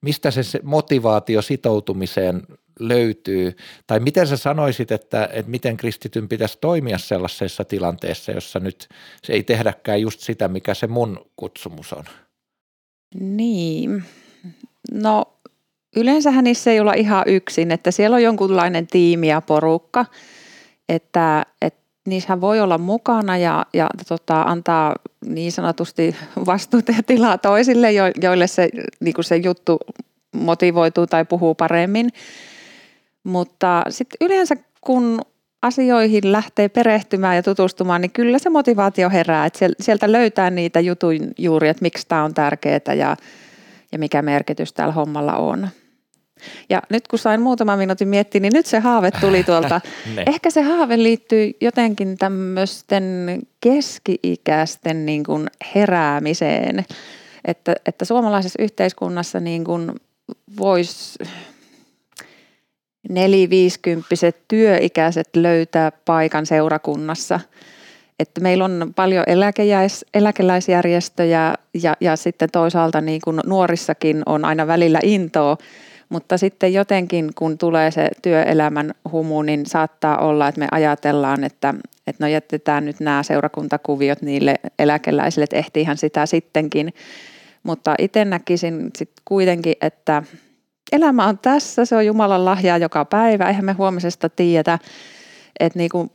mistä 0.00 0.30
se 0.30 0.60
motivaatio 0.62 1.42
sitoutumiseen 1.42 2.42
löytyy, 2.80 3.56
tai 3.86 4.00
miten 4.00 4.26
sä 4.26 4.36
sanoisit, 4.36 4.92
että, 4.92 5.28
että 5.32 5.50
miten 5.50 5.76
kristityn 5.76 6.28
pitäisi 6.28 6.58
toimia 6.60 6.98
sellaisessa 6.98 7.64
tilanteessa, 7.64 8.32
jossa 8.32 8.60
nyt 8.60 8.88
se 9.22 9.32
ei 9.32 9.42
tehdäkään 9.42 10.00
just 10.00 10.20
sitä, 10.20 10.48
mikä 10.48 10.74
se 10.74 10.86
mun 10.86 11.26
kutsumus 11.36 11.92
on? 11.92 12.04
Niin, 13.20 14.04
no 14.92 15.24
yleensähän 15.96 16.44
niissä 16.44 16.70
ei 16.70 16.80
olla 16.80 16.92
ihan 16.92 17.24
yksin, 17.26 17.70
että 17.70 17.90
siellä 17.90 18.14
on 18.14 18.22
jonkunlainen 18.22 18.86
tiimi 18.86 19.28
ja 19.28 19.40
porukka. 19.40 20.06
että, 20.88 21.46
että 21.62 21.80
niissähän 22.06 22.40
voi 22.40 22.60
olla 22.60 22.78
mukana 22.78 23.36
ja, 23.36 23.66
ja 23.74 23.88
tota, 24.08 24.42
antaa 24.42 24.94
niin 25.26 25.52
sanotusti 25.52 26.16
vastuuta 26.46 26.92
ja 26.92 27.02
tilaa 27.02 27.38
toisille, 27.38 27.92
jo, 27.92 28.04
joille 28.22 28.46
se, 28.46 28.68
niin 29.00 29.14
se 29.20 29.36
juttu 29.36 29.78
motivoituu 30.36 31.06
tai 31.06 31.24
puhuu 31.24 31.54
paremmin. 31.54 32.10
Mutta 33.24 33.82
sitten 33.88 34.16
yleensä 34.20 34.56
kun 34.80 35.20
asioihin 35.62 36.32
lähtee 36.32 36.68
perehtymään 36.68 37.36
ja 37.36 37.42
tutustumaan, 37.42 38.00
niin 38.00 38.10
kyllä 38.10 38.38
se 38.38 38.50
motivaatio 38.50 39.10
herää, 39.10 39.46
että 39.46 39.68
sieltä 39.80 40.12
löytää 40.12 40.50
niitä 40.50 40.80
jutun 40.80 41.30
juuri, 41.38 41.68
että 41.68 41.82
miksi 41.82 42.08
tämä 42.08 42.24
on 42.24 42.34
tärkeää 42.34 42.94
ja, 42.96 43.16
ja 43.92 43.98
mikä 43.98 44.22
merkitys 44.22 44.72
tällä 44.72 44.92
hommalla 44.92 45.36
on. 45.36 45.68
Ja 46.68 46.82
nyt 46.90 47.08
kun 47.08 47.18
sain 47.18 47.40
muutaman 47.40 47.78
minuutin 47.78 48.08
miettiä, 48.08 48.40
niin 48.40 48.52
nyt 48.52 48.66
se 48.66 48.78
haave 48.78 49.10
tuli 49.10 49.44
tuolta. 49.44 49.80
Ehkä 50.26 50.50
se 50.50 50.62
haave 50.62 51.02
liittyy 51.02 51.52
jotenkin 51.60 52.18
tämmöisten 52.18 53.38
keski-ikäisten 53.60 55.06
niin 55.06 55.24
kuin 55.24 55.46
heräämiseen, 55.74 56.84
että, 57.44 57.74
että 57.86 58.04
suomalaisessa 58.04 58.62
yhteiskunnassa 58.62 59.40
niin 59.40 59.64
kuin 59.64 59.92
voisi 60.58 61.18
neliviisikymppiset 63.08 64.36
työikäiset 64.48 65.28
löytää 65.36 65.92
paikan 66.04 66.46
seurakunnassa. 66.46 67.40
Että 68.18 68.40
meillä 68.40 68.64
on 68.64 68.92
paljon 68.96 69.24
eläkejäis, 69.26 70.04
eläkeläisjärjestöjä 70.14 71.54
ja, 71.82 71.96
ja 72.00 72.16
sitten 72.16 72.48
toisaalta 72.52 73.00
niin 73.00 73.20
kuin 73.24 73.40
nuorissakin 73.46 74.22
on 74.26 74.44
aina 74.44 74.66
välillä 74.66 75.00
intoa, 75.02 75.56
mutta 76.08 76.38
sitten 76.38 76.72
jotenkin 76.72 77.30
kun 77.34 77.58
tulee 77.58 77.90
se 77.90 78.08
työelämän 78.22 78.94
humu, 79.12 79.42
niin 79.42 79.66
saattaa 79.66 80.18
olla, 80.18 80.48
että 80.48 80.58
me 80.58 80.68
ajatellaan, 80.70 81.44
että, 81.44 81.74
että 82.06 82.24
no 82.24 82.28
jätetään 82.28 82.84
nyt 82.84 83.00
nämä 83.00 83.22
seurakuntakuviot 83.22 84.22
niille 84.22 84.54
eläkeläisille, 84.78 85.44
että 85.44 85.56
ehtiihän 85.56 85.96
sitä 85.96 86.26
sittenkin. 86.26 86.94
Mutta 87.62 87.94
itse 87.98 88.24
näkisin 88.24 88.90
sitten 88.96 89.22
kuitenkin, 89.24 89.74
että 89.80 90.22
elämä 90.92 91.26
on 91.26 91.38
tässä, 91.38 91.84
se 91.84 91.96
on 91.96 92.06
Jumalan 92.06 92.44
lahjaa 92.44 92.78
joka 92.78 93.04
päivä, 93.04 93.48
eihän 93.48 93.64
me 93.64 93.72
huomisesta 93.72 94.28
tiedetä, 94.28 94.78
että 95.60 95.78
niin 95.78 95.90
kuin 95.90 96.10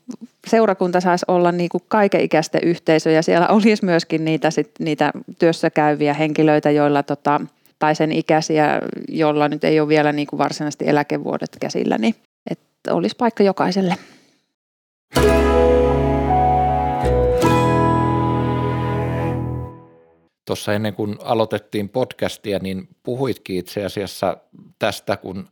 seurakunta 0.47 1.01
saisi 1.01 1.25
olla 1.27 1.51
niin 1.51 1.69
kuin 1.69 1.83
kaikenikäisten 1.87 2.61
yhteisö 2.63 3.11
ja 3.11 3.23
siellä 3.23 3.47
olisi 3.47 3.85
myöskin 3.85 4.25
niitä, 4.25 4.51
sit, 4.51 4.71
niitä 4.79 5.11
työssä 5.39 5.69
käyviä 5.69 6.13
henkilöitä, 6.13 6.71
joilla 6.71 7.03
tota, 7.03 7.41
tai 7.79 7.95
sen 7.95 8.11
ikäisiä, 8.11 8.81
joilla 9.07 9.47
nyt 9.47 9.63
ei 9.63 9.79
ole 9.79 9.87
vielä 9.87 10.11
niin 10.11 10.27
kuin 10.27 10.37
varsinaisesti 10.37 10.87
eläkevuodet 10.87 11.57
käsillä, 11.59 11.97
niin 11.97 12.15
että 12.49 12.93
olisi 12.93 13.15
paikka 13.15 13.43
jokaiselle. 13.43 13.95
Tuossa 20.45 20.73
ennen 20.73 20.93
kuin 20.93 21.15
aloitettiin 21.19 21.89
podcastia, 21.89 22.59
niin 22.59 22.87
puhuitkin 23.03 23.57
itse 23.57 23.85
asiassa 23.85 24.37
tästä, 24.79 25.17
kun 25.17 25.47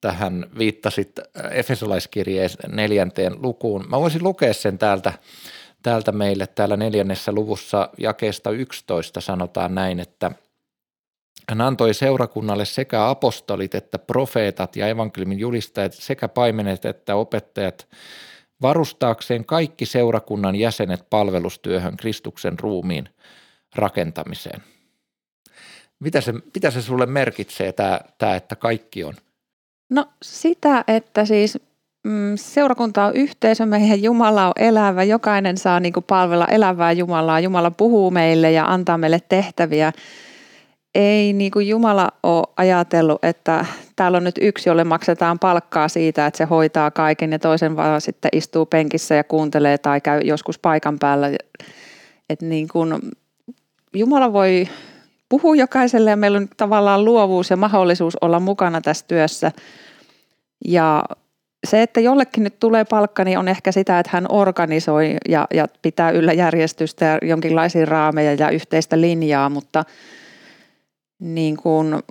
tähän 0.00 0.46
viittasit 0.58 1.12
Efesolaiskirjeen 1.50 2.50
neljänteen 2.68 3.42
lukuun. 3.42 3.84
Mä 3.88 4.00
voisin 4.00 4.24
lukea 4.24 4.54
sen 4.54 4.78
täältä, 4.78 5.12
täältä 5.82 6.12
meille 6.12 6.46
täällä 6.46 6.76
neljännessä 6.76 7.32
luvussa 7.32 7.90
jakeesta 7.98 8.50
11 8.50 9.20
sanotaan 9.20 9.74
näin, 9.74 10.00
että 10.00 10.30
hän 11.48 11.60
antoi 11.60 11.94
seurakunnalle 11.94 12.64
sekä 12.64 13.08
apostolit 13.08 13.74
että 13.74 13.98
profeetat 13.98 14.76
ja 14.76 14.88
evankeliumin 14.88 15.38
julistajat 15.38 15.92
sekä 15.92 16.28
paimenet 16.28 16.84
että 16.84 17.16
opettajat 17.16 17.88
varustaakseen 18.62 19.44
kaikki 19.44 19.86
seurakunnan 19.86 20.56
jäsenet 20.56 21.10
palvelustyöhön 21.10 21.96
Kristuksen 21.96 22.58
ruumiin– 22.58 23.08
rakentamiseen. 23.78 24.62
Mitä 26.00 26.20
se, 26.20 26.32
mitä 26.54 26.70
se 26.70 26.82
sulle 26.82 27.06
merkitsee, 27.06 27.72
tämä, 27.72 28.00
tämä, 28.18 28.36
että 28.36 28.56
kaikki 28.56 29.04
on? 29.04 29.14
No 29.90 30.06
sitä, 30.22 30.84
että 30.88 31.24
siis 31.24 31.58
mm, 32.04 32.32
seurakunta 32.36 33.04
on 33.04 33.14
yhteisö, 33.14 33.66
meidän 33.66 34.02
Jumala 34.02 34.46
on 34.46 34.52
elävä, 34.56 35.02
jokainen 35.02 35.58
saa 35.58 35.80
niin 35.80 35.92
kuin 35.92 36.04
palvella 36.04 36.46
elävää 36.46 36.92
Jumalaa, 36.92 37.40
Jumala 37.40 37.70
puhuu 37.70 38.10
meille 38.10 38.52
ja 38.52 38.64
antaa 38.64 38.98
meille 38.98 39.20
tehtäviä. 39.28 39.92
Ei 40.94 41.32
niin 41.32 41.50
kuin 41.50 41.68
Jumala 41.68 42.08
ole 42.22 42.46
ajatellut, 42.56 43.24
että 43.24 43.64
täällä 43.96 44.16
on 44.16 44.24
nyt 44.24 44.38
yksi, 44.40 44.68
jolle 44.68 44.84
maksetaan 44.84 45.38
palkkaa 45.38 45.88
siitä, 45.88 46.26
että 46.26 46.38
se 46.38 46.44
hoitaa 46.44 46.90
kaiken 46.90 47.32
ja 47.32 47.38
toisen 47.38 47.76
vaan 47.76 48.00
sitten 48.00 48.28
istuu 48.32 48.66
penkissä 48.66 49.14
ja 49.14 49.24
kuuntelee 49.24 49.78
tai 49.78 50.00
käy 50.00 50.20
joskus 50.20 50.58
paikan 50.58 50.98
päällä. 50.98 51.30
Että 52.30 52.46
niin 52.46 52.68
kuin 52.68 52.94
Jumala 53.94 54.32
voi 54.32 54.68
puhua 55.28 55.56
jokaiselle 55.56 56.10
ja 56.10 56.16
meillä 56.16 56.38
on 56.38 56.48
tavallaan 56.56 57.04
luovuus 57.04 57.50
ja 57.50 57.56
mahdollisuus 57.56 58.16
olla 58.20 58.40
mukana 58.40 58.80
tässä 58.80 59.04
työssä. 59.08 59.52
Ja 60.64 61.04
se, 61.66 61.82
että 61.82 62.00
jollekin 62.00 62.44
nyt 62.44 62.60
tulee 62.60 62.84
palkka, 62.84 63.24
niin 63.24 63.38
on 63.38 63.48
ehkä 63.48 63.72
sitä, 63.72 63.98
että 63.98 64.10
hän 64.12 64.26
organisoi 64.28 65.16
ja, 65.28 65.46
ja 65.54 65.66
pitää 65.82 66.10
yllä 66.10 66.32
järjestystä 66.32 67.04
ja 67.04 67.18
jonkinlaisia 67.22 67.86
raameja 67.86 68.34
ja 68.34 68.50
yhteistä 68.50 69.00
linjaa, 69.00 69.48
mutta 69.48 69.84
niin 71.18 71.56
kuin 71.56 72.02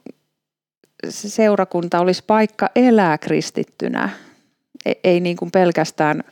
seurakunta 1.10 2.00
olisi 2.00 2.24
paikka 2.28 2.70
elää 2.76 3.18
kristittynä. 3.18 4.10
Ei, 4.86 5.00
ei 5.04 5.20
niin 5.20 5.38
kuin 5.38 5.52
pelkästään 5.52 6.24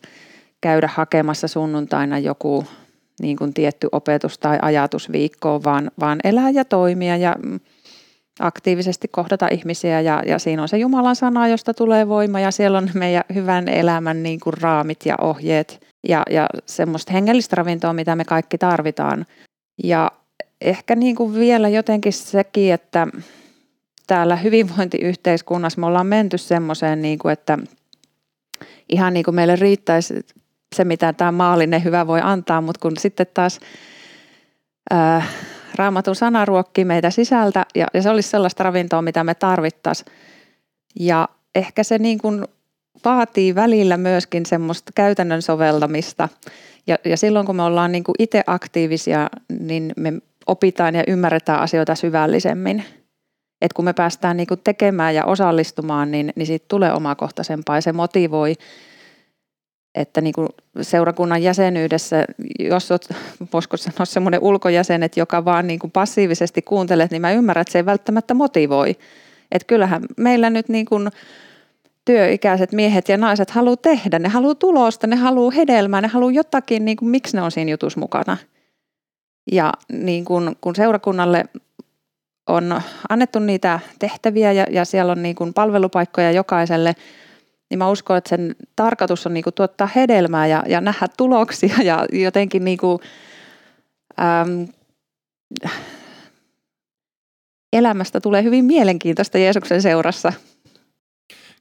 käydä 0.62 0.89
hakemassa 0.93 1.47
sunnuntaina 1.47 2.19
joku 2.19 2.65
niin 3.21 3.38
kuin 3.38 3.54
tietty 3.54 3.88
opetus 3.91 4.38
tai 4.38 4.60
ajatus 4.62 5.12
viikkoon, 5.12 5.63
vaan, 5.63 5.91
vaan 5.99 6.19
elää 6.23 6.49
ja 6.49 6.65
toimia 6.65 7.17
ja 7.17 7.36
aktiivisesti 8.39 9.08
kohdata 9.08 9.47
ihmisiä 9.51 10.01
ja, 10.01 10.23
ja 10.25 10.39
siinä 10.39 10.62
on 10.62 10.67
se 10.67 10.78
Jumalan 10.78 11.15
sana, 11.15 11.47
josta 11.47 11.73
tulee 11.73 12.08
voima 12.08 12.39
ja 12.39 12.51
siellä 12.51 12.78
on 12.78 12.89
meidän 12.93 13.23
hyvän 13.34 13.67
elämän 13.69 14.23
niin 14.23 14.39
kuin 14.39 14.54
raamit 14.62 15.06
ja 15.06 15.15
ohjeet 15.21 15.88
ja, 16.08 16.23
ja 16.30 16.47
semmoista 16.65 17.13
hengellistä 17.13 17.56
ravintoa, 17.56 17.93
mitä 17.93 18.15
me 18.15 18.25
kaikki 18.25 18.58
tarvitaan. 18.58 19.25
Ja 19.84 20.12
ehkä 20.62 20.95
niin 20.95 21.15
kuin 21.15 21.34
vielä 21.34 21.69
jotenkin 21.69 22.13
sekin, 22.13 22.73
että 22.73 23.08
täällä 24.08 24.36
hyvinvointiyhteiskunnassa 24.36 25.80
me 25.80 25.86
ollaan 25.86 26.08
menty 26.08 26.38
semmoiseen, 26.38 27.01
niin 27.01 27.19
kuin, 27.19 27.34
että 27.34 27.58
ihan 28.89 29.13
niin 29.13 29.23
kuin 29.23 29.36
meille 29.36 29.56
riittäisi 29.56 30.13
se, 30.76 30.86
mitä 30.86 31.14
tämä 31.14 31.32
maallinen 31.32 31.84
hyvä 31.84 32.08
voi 32.08 32.20
antaa, 32.24 32.62
mutta 32.62 32.80
kun 32.82 32.98
sitten 32.98 33.28
taas 33.34 33.60
ää, 34.92 35.24
raamatun 35.76 36.16
sana 36.16 36.46
ruokkii 36.46 36.86
meitä 36.86 37.10
sisältä 37.10 37.66
ja, 37.76 37.88
ja 37.94 38.02
se 38.02 38.10
olisi 38.10 38.30
sellaista 38.30 38.64
ravintoa, 38.64 39.02
mitä 39.02 39.24
me 39.24 39.36
tarvittaisiin. 39.36 40.12
Ja 41.00 41.30
ehkä 41.56 41.84
se 41.84 41.98
niin 41.98 42.18
kuin 42.18 42.46
vaatii 43.06 43.56
välillä 43.56 43.98
myöskin 43.98 44.46
semmoista 44.46 44.92
käytännön 44.96 45.42
soveltamista. 45.42 46.30
Ja, 46.88 46.98
ja 47.06 47.18
silloin 47.18 47.46
kun 47.46 47.56
me 47.56 47.64
ollaan 47.64 47.92
niin 47.92 48.04
kuin 48.04 48.16
itse 48.20 48.44
aktiivisia, 48.48 49.30
niin 49.60 49.94
me 49.98 50.14
opitaan 50.48 50.96
ja 50.96 51.04
ymmärretään 51.08 51.60
asioita 51.60 51.96
syvällisemmin. 51.96 52.84
Et 53.62 53.74
kun 53.74 53.86
me 53.86 53.94
päästään 53.94 54.38
niin 54.38 54.48
kuin 54.48 54.62
tekemään 54.64 55.16
ja 55.16 55.26
osallistumaan, 55.26 56.12
niin, 56.12 56.34
niin 56.36 56.48
siitä 56.48 56.66
tulee 56.68 56.94
omakohtaisempaa 56.94 57.78
ja 57.78 57.82
se 57.82 57.94
motivoi 57.94 58.56
että 59.95 60.21
niin 60.21 60.34
kuin 60.34 60.49
seurakunnan 60.81 61.43
jäsenyydessä, 61.43 62.25
jos 62.60 62.91
olet, 62.91 63.10
voisiko 63.53 63.77
sanoa 63.77 64.05
semmoinen 64.05 64.39
ulkojäsenet, 64.39 65.17
joka 65.17 65.45
vaan 65.45 65.67
niin 65.67 65.79
kuin 65.79 65.91
passiivisesti 65.91 66.62
kuuntelet, 66.62 67.12
niin 67.12 67.21
mä 67.21 67.31
ymmärrän, 67.31 67.62
että 67.62 67.71
se 67.71 67.79
ei 67.79 67.86
välttämättä 67.86 68.34
motivoi. 68.34 68.95
Että 69.51 69.67
kyllähän 69.67 70.01
meillä 70.17 70.49
nyt 70.49 70.69
niin 70.69 70.86
kuin 70.86 71.10
työikäiset 72.05 72.71
miehet 72.71 73.10
ja 73.10 73.17
naiset 73.17 73.49
haluaa 73.49 73.77
tehdä, 73.77 74.19
ne 74.19 74.29
haluaa 74.29 74.55
tulosta, 74.55 75.08
ne 75.08 75.15
haluaa 75.15 75.51
hedelmää, 75.51 76.01
ne 76.01 76.08
haluaa 76.08 76.31
jotakin, 76.31 76.86
niin 76.86 76.97
kuin, 76.97 77.10
miksi 77.10 77.38
ne 77.38 77.41
on 77.41 77.51
siinä 77.51 77.71
jutussa 77.71 77.99
mukana. 77.99 78.38
Ja 79.51 79.73
niin 79.91 80.25
kuin, 80.25 80.55
kun 80.62 80.75
seurakunnalle 80.75 81.45
on 82.47 82.81
annettu 83.10 83.39
niitä 83.39 83.79
tehtäviä 83.99 84.51
ja, 84.51 84.65
ja 84.69 84.86
siellä 84.86 85.12
on 85.12 85.23
niin 85.23 85.36
kuin 85.36 85.53
palvelupaikkoja 85.53 86.31
jokaiselle– 86.31 86.95
niin 87.69 87.78
mä 87.78 87.89
uskon, 87.89 88.17
että 88.17 88.30
sen 88.30 88.56
tarkoitus 88.75 89.25
on 89.25 89.34
niinku 89.34 89.51
tuottaa 89.51 89.89
hedelmää 89.95 90.47
ja, 90.47 90.63
ja 90.67 90.82
nähdä 90.82 91.08
tuloksia 91.17 91.75
ja 91.84 92.06
jotenkin 92.12 92.65
niinku, 92.65 93.01
äm, 94.19 94.67
elämästä 97.73 98.21
tulee 98.21 98.43
hyvin 98.43 98.65
mielenkiintoista 98.65 99.38
Jeesuksen 99.38 99.82
seurassa. 99.82 100.34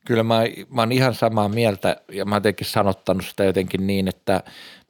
Kyllä 0.06 0.22
mä, 0.22 0.42
mä 0.70 0.82
oon 0.82 0.92
ihan 0.92 1.14
samaa 1.14 1.48
mieltä 1.48 1.96
ja 2.12 2.24
mä 2.24 2.34
oon 2.34 2.40
jotenkin 2.40 2.66
sanottanut 2.66 3.26
sitä 3.26 3.44
jotenkin 3.44 3.86
niin, 3.86 4.08
että 4.08 4.42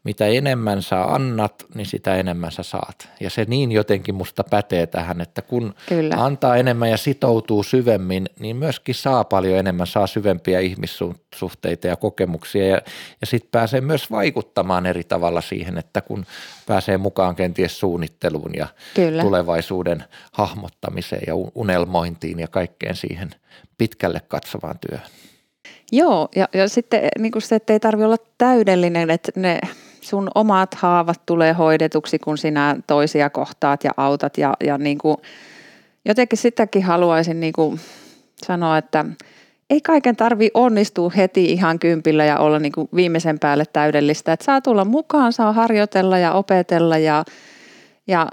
mitä 0.05 0.27
enemmän 0.27 0.83
sä 0.83 1.05
annat, 1.05 1.67
niin 1.75 1.87
sitä 1.87 2.17
enemmän 2.17 2.53
sä 2.53 2.63
saat. 2.63 3.09
Ja 3.21 3.31
se 3.31 3.45
niin 3.49 3.73
jotenkin 3.73 4.15
musta 4.15 4.45
pätee 4.51 4.87
tähän, 4.87 5.21
että 5.21 5.43
kun 5.43 5.75
Kyllä. 5.89 6.15
antaa 6.19 6.57
enemmän 6.57 6.91
ja 6.91 6.97
sitoutuu 6.97 7.63
syvemmin, 7.63 8.29
niin 8.41 8.57
myöskin 8.57 8.95
saa 8.95 9.25
paljon 9.25 9.59
enemmän, 9.59 9.87
saa 9.87 10.07
syvempiä 10.07 10.61
ihmissuhteita 10.61 11.87
ja 11.87 11.97
kokemuksia 11.97 12.67
ja, 12.67 12.81
ja 13.21 13.27
sitten 13.27 13.49
pääsee 13.53 13.81
myös 13.81 14.11
vaikuttamaan 14.11 14.87
eri 14.87 15.05
tavalla 15.05 15.41
siihen, 15.41 15.79
että 15.79 16.01
kun 16.01 16.27
pääsee 16.67 16.99
mukaan 16.99 17.37
kenties 17.37 17.81
suunnitteluun 17.81 18.55
ja 18.57 18.67
Kyllä. 18.95 19.23
tulevaisuuden 19.23 20.05
hahmottamiseen 20.33 21.23
ja 21.27 21.35
unelmointiin 21.55 22.39
ja 22.39 22.49
kaikkeen 22.49 22.97
siihen 22.97 23.31
pitkälle 23.79 24.21
katsovaan 24.29 24.79
työhön. 24.89 25.09
Joo, 25.93 26.29
ja, 26.37 26.49
ja 26.55 26.69
sitten 26.69 27.09
niin 27.19 27.33
kuin 27.33 27.43
se, 27.43 27.55
että 27.55 27.73
ei 27.73 27.81
tarvitse 27.81 28.07
olla 28.07 28.17
täydellinen, 28.39 29.11
että 29.11 29.33
ne 29.37 29.61
sun 30.05 30.31
omat 30.35 30.75
haavat 30.75 31.21
tulee 31.27 31.53
hoidetuksi, 31.53 32.19
kun 32.19 32.39
sinä 32.39 32.77
toisia 32.87 33.31
kohtaat 33.31 33.85
ja 33.85 33.91
autat. 33.97 34.39
Ja, 34.39 34.55
ja 34.65 34.79
niin 34.79 34.99
kuin, 34.99 35.17
jotenkin 36.05 36.39
sitäkin 36.39 36.83
haluaisin 36.83 37.41
niin 37.41 37.53
kuin 37.53 37.81
sanoa, 38.45 38.79
että 38.79 39.05
ei 39.71 39.81
kaiken 39.81 40.17
tarvi 40.17 40.51
onnistua 40.55 41.11
heti 41.17 41.45
ihan 41.45 41.79
kympillä 41.79 42.25
ja 42.25 42.39
olla 42.39 42.59
niin 42.59 42.73
kuin 42.73 42.89
viimeisen 42.95 43.39
päälle 43.39 43.65
täydellistä. 43.73 44.33
Että 44.33 44.45
saa 44.45 44.61
tulla 44.61 44.85
mukaan, 44.85 45.33
saa 45.33 45.53
harjoitella 45.53 46.19
ja 46.19 46.33
opetella 46.33 46.99
ja, 46.99 47.25
ja 48.07 48.27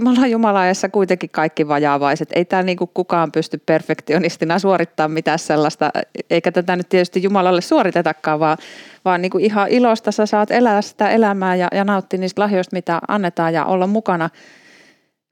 me 0.00 0.10
ollaan 0.10 0.30
Jumalaajassa 0.30 0.88
kuitenkin 0.88 1.30
kaikki 1.30 1.68
vajaavaiset. 1.68 2.28
Ei 2.32 2.44
tämä 2.44 2.62
niin 2.62 2.78
kukaan 2.94 3.32
pysty 3.32 3.62
perfektionistina 3.66 4.58
suorittamaan 4.58 5.10
mitään 5.10 5.38
sellaista, 5.38 5.90
eikä 6.30 6.52
tätä 6.52 6.76
nyt 6.76 6.88
tietysti 6.88 7.22
Jumalalle 7.22 7.60
suoritetakaan, 7.60 8.40
vaan, 8.40 8.58
vaan 9.04 9.22
niin 9.22 9.40
ihan 9.40 9.68
ilosta 9.68 10.12
sä 10.12 10.26
saat 10.26 10.50
elää 10.50 10.82
sitä 10.82 11.10
elämää 11.10 11.54
ja, 11.54 11.68
ja 11.72 11.84
nauttia 11.84 12.20
niistä 12.20 12.42
lahjoista, 12.42 12.76
mitä 12.76 13.00
annetaan 13.08 13.54
ja 13.54 13.64
olla 13.64 13.86
mukana. 13.86 14.30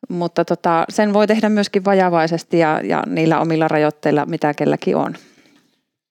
Mutta 0.09 0.44
tota, 0.44 0.85
sen 0.88 1.12
voi 1.14 1.27
tehdä 1.27 1.48
myöskin 1.48 1.85
vajavaisesti 1.85 2.59
ja, 2.59 2.81
ja 2.85 3.03
niillä 3.07 3.40
omilla 3.40 3.68
rajoitteilla, 3.68 4.27
mitä 4.27 4.55
kelläkin 4.55 4.96
on. 4.96 5.14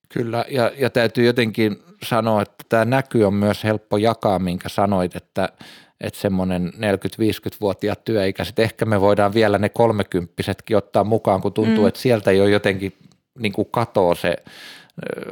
Kyllä, 0.09 0.45
ja, 0.49 0.71
ja 0.77 0.89
täytyy 0.89 1.25
jotenkin 1.25 1.83
sanoa, 2.03 2.41
että 2.41 2.63
tämä 2.69 2.85
näky 2.85 3.23
on 3.23 3.33
myös 3.33 3.63
helppo 3.63 3.97
jakaa, 3.97 4.39
minkä 4.39 4.69
sanoit, 4.69 5.15
että– 5.15 5.49
että 6.03 6.19
semmoinen 6.19 6.73
40-50-vuotiaat 6.75 8.03
työikäiset, 8.03 8.59
ehkä 8.59 8.85
me 8.85 9.01
voidaan 9.01 9.33
vielä 9.33 9.57
ne 9.57 9.69
kolmekymppisetkin 9.69 10.77
ottaa 10.77 11.03
mukaan, 11.03 11.41
kun 11.41 11.53
tuntuu, 11.53 11.83
mm. 11.83 11.87
että 11.87 11.99
sieltä 11.99 12.31
jo 12.31 12.47
jotenkin 12.47 12.93
niin 13.39 13.53
kuin 13.53 13.67
katoo 13.71 14.15
se, 14.15 14.35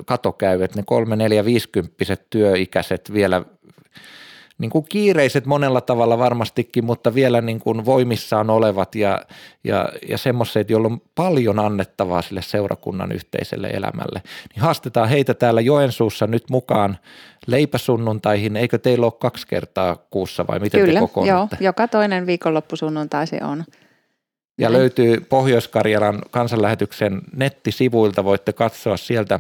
kato 0.06 0.32
käy, 0.32 0.64
että 0.64 0.80
ne 0.80 0.84
kolme, 0.86 1.16
neljä, 1.16 1.46
viisikymppiset 1.46 2.30
työikäiset 2.30 3.14
vielä 3.14 3.46
niin 4.62 4.72
kuin 4.72 4.86
kiireiset 4.90 5.46
monella 5.46 5.82
tavalla 5.82 6.18
varmastikin, 6.18 6.86
mutta 6.86 7.14
vielä 7.14 7.42
niin 7.42 7.60
kuin 7.60 7.86
voimissaan 7.86 8.50
olevat 8.50 8.96
ja, 8.96 9.22
ja, 9.64 9.90
ja 10.10 10.18
semmoiset, 10.18 10.70
joilla 10.70 10.88
on 10.88 11.02
paljon 11.16 11.60
annettavaa 11.60 12.22
sille 12.22 12.42
seurakunnan 12.42 13.12
yhteiselle 13.12 13.68
elämälle. 13.68 14.22
Niin 14.54 14.62
haastetaan 14.62 15.10
heitä 15.10 15.34
täällä 15.34 15.62
Joensuussa 15.62 16.28
nyt 16.28 16.44
mukaan 16.50 16.98
leipäsunnuntaihin. 17.48 18.58
Eikö 18.58 18.78
teillä 18.78 19.06
ole 19.06 19.14
kaksi 19.20 19.48
kertaa 19.48 19.96
kuussa 20.10 20.48
vai 20.48 20.60
miten 20.60 20.82
Kyllä, 20.82 20.94
te 20.94 21.00
kokoonnutte? 21.00 21.58
joo, 21.60 21.68
joka 21.68 21.88
toinen 21.88 22.26
viikonloppusunnuntai 22.26 23.28
se 23.28 23.40
on. 23.44 23.64
Ja 24.58 24.70
Näin. 24.70 24.80
löytyy 24.80 25.26
Pohjois-Karjalan 25.30 26.22
kansanlähetyksen 26.32 27.22
nettisivuilta, 27.36 28.24
voitte 28.24 28.54
katsoa 28.54 28.98
sieltä, 28.98 29.40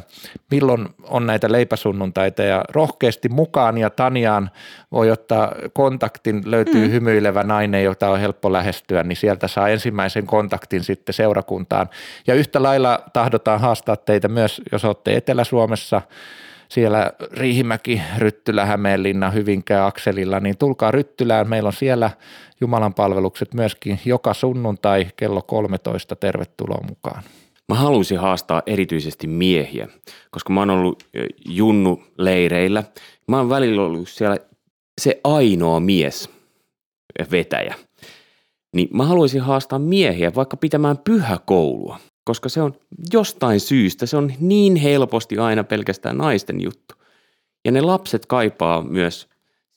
milloin 0.52 0.88
on 1.04 1.28
näitä 1.28 1.52
leipäsunnuntaita 1.52 2.43
ja 2.43 2.65
rohkeasti 2.69 3.30
mukaan 3.30 3.78
ja 3.78 3.89
Tanjaan 3.89 4.52
voi 4.91 5.12
ottaa 5.12 5.56
kontaktin, 5.74 6.41
löytyy 6.45 6.88
mm. 6.88 6.91
hymyilevä 6.91 7.43
nainen, 7.43 7.84
jota 7.84 8.10
on 8.10 8.19
helppo 8.19 8.52
lähestyä, 8.52 9.04
niin 9.04 9.15
sieltä 9.15 9.47
saa 9.47 9.69
ensimmäisen 9.69 10.28
kontaktin 10.28 10.84
sitten 10.84 11.13
seurakuntaan. 11.13 11.89
Ja 12.28 12.34
yhtä 12.34 12.63
lailla 12.63 13.00
tahdotaan 13.13 13.62
haastaa 13.62 13.95
teitä 13.95 14.28
myös, 14.28 14.62
jos 14.71 14.86
olette 14.86 15.15
Etelä-Suomessa, 15.17 16.02
siellä 16.72 17.12
Riihimäki, 17.32 18.02
Ryttylä, 18.18 18.66
Hämeenlinna, 18.66 19.30
Hyvinkää, 19.32 19.86
Akselilla, 19.86 20.40
niin 20.40 20.58
tulkaa 20.58 20.92
Ryttylään. 20.92 21.50
Meillä 21.50 21.68
on 21.68 21.74
siellä 21.74 22.12
Jumalan 22.62 22.94
palvelukset 22.94 23.54
myöskin 23.54 24.00
joka 24.06 24.34
sunnuntai 24.34 25.08
kello 25.16 25.42
13. 25.42 26.16
Tervetuloa 26.16 26.84
mukaan. 26.90 27.24
Mä 27.70 27.76
haluaisin 27.76 28.20
haastaa 28.20 28.62
erityisesti 28.66 29.28
miehiä, 29.28 29.88
koska 30.32 30.54
mä 30.54 30.60
oon 30.60 30.70
ollut 30.70 31.04
junnu 31.46 32.04
leireillä. 32.18 32.84
Mä 33.28 33.38
oon 33.38 33.50
välillä 33.50 33.82
ollut 33.82 34.10
siellä 34.10 34.38
se 35.02 35.22
ainoa 35.24 35.80
mies 35.80 36.30
vetäjä. 37.32 37.76
Niin 38.76 38.90
mä 38.94 39.06
haluaisin 39.06 39.42
haastaa 39.42 39.80
miehiä 39.80 40.32
vaikka 40.36 40.58
pitämään 40.58 40.98
pyhäkoulua 40.98 41.98
koska 42.24 42.50
se 42.50 42.62
on 42.62 42.74
jostain 43.14 43.60
syystä, 43.60 44.06
se 44.06 44.18
on 44.18 44.34
niin 44.40 44.76
helposti 44.76 45.38
aina 45.38 45.64
pelkästään 45.64 46.18
naisten 46.18 46.62
juttu. 46.62 46.96
Ja 47.66 47.72
ne 47.72 47.82
lapset 47.82 48.26
kaipaa 48.26 48.82
myös 48.82 49.28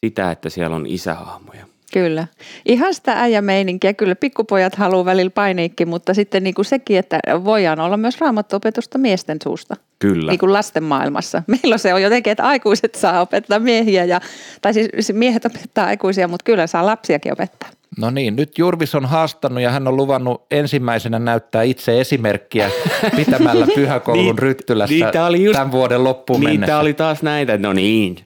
sitä, 0.05 0.31
että 0.31 0.51
siellä 0.51 0.77
on 0.77 0.87
isähahmoja. 0.87 1.67
Kyllä. 1.95 2.27
Ihan 2.67 2.95
sitä 2.95 3.13
äijämeininkiä. 3.13 3.95
Kyllä 3.95 4.15
pikkupojat 4.15 4.75
haluaa 4.75 5.05
välillä 5.05 5.31
painiikki, 5.31 5.87
mutta 5.87 6.15
sitten 6.15 6.45
niin 6.45 6.55
kuin 6.55 6.65
sekin, 6.65 6.99
että 6.99 7.21
voidaan 7.45 7.81
olla 7.81 7.97
myös 7.97 8.21
raamattuopetusta 8.21 8.99
miesten 8.99 9.39
suusta. 9.43 9.77
Kyllä. 9.99 10.33
Niin 10.33 10.39
kuin 10.39 10.53
lasten 10.53 10.83
maailmassa. 10.83 11.43
Meillä 11.63 11.79
se 11.79 11.95
on 11.95 12.03
jotenkin, 12.03 12.31
että 12.31 12.45
aikuiset 12.45 12.95
saa 12.95 13.21
opettaa 13.21 13.59
miehiä, 13.59 14.05
ja, 14.05 14.21
tai 14.63 14.75
siis 14.75 15.13
miehet 15.13 15.45
opettaa 15.45 15.87
aikuisia, 15.87 16.29
mutta 16.29 16.45
kyllä 16.45 16.67
saa 16.67 16.87
lapsiakin 16.87 17.33
opettaa. 17.33 17.69
No 17.99 18.11
niin, 18.11 18.37
nyt 18.37 18.59
Jurvis 18.59 18.95
on 18.95 19.07
haastanut 19.07 19.61
ja 19.61 19.71
hän 19.71 19.89
on 19.89 19.97
luvannut 19.97 20.47
ensimmäisenä 20.51 21.19
näyttää 21.19 21.63
itse 21.63 22.01
esimerkkiä 22.01 22.71
pitämällä 23.17 23.67
pyhäkoulun 23.75 24.25
niin, 24.25 24.39
Ryttylässä 24.39 24.95
niin, 24.95 25.23
oli 25.27 25.45
just, 25.45 25.57
tämän 25.57 25.73
vuoden 25.73 26.05
loppuun 26.05 26.41
niin, 26.41 26.51
mennessä. 26.51 26.71
Tämä 26.71 26.81
oli 26.81 26.95
taas 26.95 27.23
näitä, 27.23 27.59
no 27.59 27.73
niin, 27.73 28.17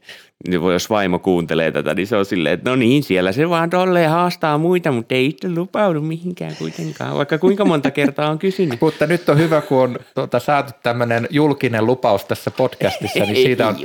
jos 0.73 0.91
vaimo 0.91 1.19
kuuntelee 1.19 1.73
tätä, 1.73 1.95
niin 1.95 2.07
se 2.07 2.17
on 2.17 2.25
silleen, 2.25 2.55
että 2.55 2.71
no 2.71 2.77
niin, 2.77 3.03
siellä 3.03 3.33
se 3.33 3.49
vaan 3.49 3.71
tolleen 3.71 4.11
haastaa 4.11 4.59
muita, 4.59 4.93
mutta 4.93 5.15
ei 5.15 5.27
itse 5.27 5.49
lupaudu 5.49 6.01
mihinkään 6.01 6.57
kuitenkaan, 6.59 7.17
vaikka 7.17 7.39
kuinka 7.39 7.65
monta 7.65 7.91
kertaa 7.91 8.31
on 8.31 8.39
kysynyt. 8.39 8.81
mutta 8.81 9.07
nyt 9.07 9.29
on 9.29 9.39
hyvä, 9.39 9.61
kun 9.61 9.79
on 9.79 9.99
tuota, 10.15 10.39
saatu 10.39 10.73
tämmöinen 10.83 11.29
julkinen 11.31 11.87
lupaus 11.87 12.25
tässä 12.25 12.51
podcastissa, 12.51 13.19
niin 13.19 13.37
siitä 13.37 13.69
on 13.69 13.77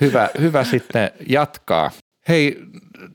hyvä, 0.00 0.28
hyvä 0.40 0.64
sitten 0.64 1.10
jatkaa. 1.28 1.90
Hei, 2.28 2.58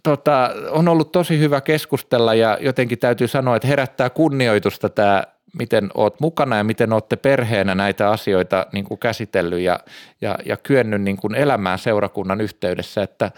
tota, 0.04 0.50
on 0.70 0.88
ollut 0.88 1.12
tosi 1.12 1.40
hyvä 1.40 1.62
keskustella 1.62 2.34
ja 2.34 2.58
jotenkin 2.62 3.00
täytyy 3.00 3.28
sanoa, 3.28 3.56
että 3.56 3.68
herättää 3.68 4.10
kunnioitusta 4.10 4.90
tämä, 4.90 5.24
miten 5.58 5.90
oot 5.94 6.20
mukana 6.20 6.58
ja 6.58 6.64
miten 6.64 6.94
olette 6.94 7.16
perheenä 7.16 7.76
näitä 7.76 8.10
asioita 8.10 8.66
niin 8.72 8.86
kuin 8.86 9.00
käsitellyt 9.00 9.60
ja, 9.60 9.80
ja, 10.22 10.38
ja 10.46 10.58
kyennyt 10.58 11.02
niin 11.02 11.18
kuin 11.18 11.36
elämään 11.36 11.80
seurakunnan 11.80 12.42
yhteydessä, 12.42 13.04
että 13.04 13.32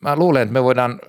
Mä 0.00 0.16
luulen, 0.16 0.42
että 0.42 0.52
me 0.52 0.64
voidaan 0.64 1.00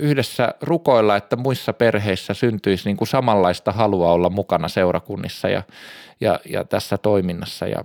yhdessä 0.00 0.54
rukoilla, 0.60 1.16
että 1.16 1.36
muissa 1.36 1.72
perheissä 1.72 2.34
syntyisi 2.34 2.88
niin 2.88 2.96
kuin 2.96 3.08
samanlaista 3.08 3.72
halua 3.72 4.12
olla 4.12 4.30
mukana 4.30 4.68
seurakunnissa 4.68 5.48
ja, 5.48 5.62
ja, 6.20 6.40
ja 6.48 6.64
tässä 6.64 6.98
toiminnassa 6.98 7.66
ja 7.66 7.84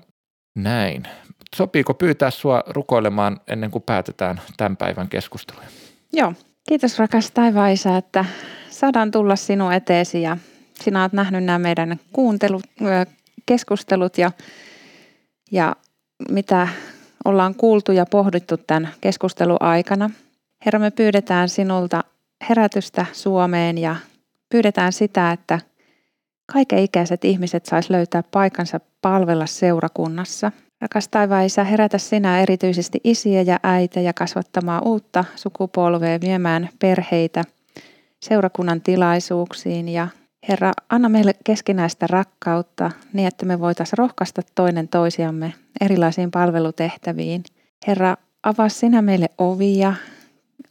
näin. 0.56 1.04
Sopiiko 1.56 1.94
pyytää 1.94 2.32
sua 2.32 2.64
rukoilemaan 2.68 3.42
ennen 3.48 3.72
kuin 3.72 3.84
päätetään 3.84 4.42
tämän 4.58 4.78
päivän 4.78 5.10
keskusteluja? 5.10 5.68
Joo, 6.14 6.34
kiitos 6.70 7.00
rakas 7.00 7.32
taivaisa, 7.32 7.98
että 7.98 8.26
saadaan 8.70 9.12
tulla 9.12 9.36
sinun 9.36 9.74
eteesi 9.74 10.22
ja 10.22 10.38
sinä 10.84 11.02
olet 11.02 11.14
nähnyt 11.14 11.44
nämä 11.44 11.60
meidän 11.60 12.00
kuuntelut, 12.14 12.64
keskustelut 13.46 14.18
ja, 14.18 14.32
ja 15.52 15.76
mitä 16.32 16.68
ollaan 17.26 17.56
kuultu 17.56 17.92
ja 17.92 18.06
pohdittu 18.06 18.58
tämän 18.58 18.94
keskustelun 19.02 19.58
aikana. 19.60 20.10
Herra, 20.66 20.80
me 20.80 20.92
pyydetään 20.92 21.50
sinulta 21.50 22.04
herätystä 22.50 23.06
Suomeen 23.14 23.78
ja 23.78 23.96
pyydetään 24.50 24.94
sitä, 24.94 25.32
että 25.32 25.60
kaiken 26.54 26.80
ikäiset 26.80 27.26
ihmiset 27.26 27.66
sais 27.66 27.90
löytää 27.90 28.24
paikansa 28.32 28.80
palvella 29.02 29.46
seurakunnassa– 29.46 30.52
Rakas 30.82 31.08
taivaan 31.08 31.46
isä, 31.46 31.64
herätä 31.64 31.98
sinä 31.98 32.42
erityisesti 32.42 33.02
isiä 33.04 33.42
ja 33.42 33.60
äitä 33.64 34.00
ja 34.00 34.14
kasvattamaan 34.14 34.88
uutta 34.88 35.26
sukupolvea, 35.36 36.22
viemään 36.22 36.70
perheitä 36.80 37.44
seurakunnan 38.20 38.82
tilaisuuksiin 38.82 39.90
ja 39.90 40.08
Herra, 40.50 40.72
anna 40.90 41.10
meille 41.10 41.36
keskinäistä 41.44 42.08
rakkautta 42.08 42.92
niin, 43.14 43.28
että 43.28 43.46
me 43.46 43.60
voitaisiin 43.60 43.98
rohkaista 43.98 44.42
toinen 44.56 44.88
toisiamme 44.88 45.54
erilaisiin 45.82 46.32
palvelutehtäviin. 46.32 47.44
Herra, 47.88 48.18
avaa 48.44 48.70
sinä 48.70 49.02
meille 49.02 49.30
ovia, 49.38 49.94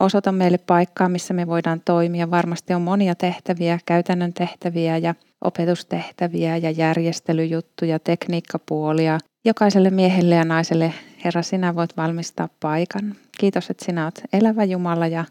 osoita 0.01 0.33
meille 0.33 0.59
paikkaa, 0.59 1.09
missä 1.09 1.35
me 1.35 1.47
voidaan 1.47 1.83
toimia. 1.85 2.31
Varmasti 2.31 2.75
on 2.75 2.83
monia 2.83 3.15
tehtäviä, 3.15 3.79
käytännön 3.87 4.33
tehtäviä 4.33 4.97
ja 4.97 5.15
opetustehtäviä 5.45 6.57
ja 6.57 6.71
järjestelyjuttuja, 6.71 7.99
tekniikkapuolia, 7.99 9.19
Jokaiselle 9.47 9.91
miehelle 9.91 10.35
ja 10.35 10.45
naiselle, 10.45 10.95
Herra, 11.25 11.43
sinä 11.43 11.75
voit 11.75 11.97
valmistaa 11.97 12.49
paikan. 12.61 13.15
Kiitos, 13.39 13.71
että 13.71 13.85
sinä 13.85 14.05
olet 14.05 14.23
elävä 14.33 14.65
Jumala 14.65 15.07
ja 15.07 15.25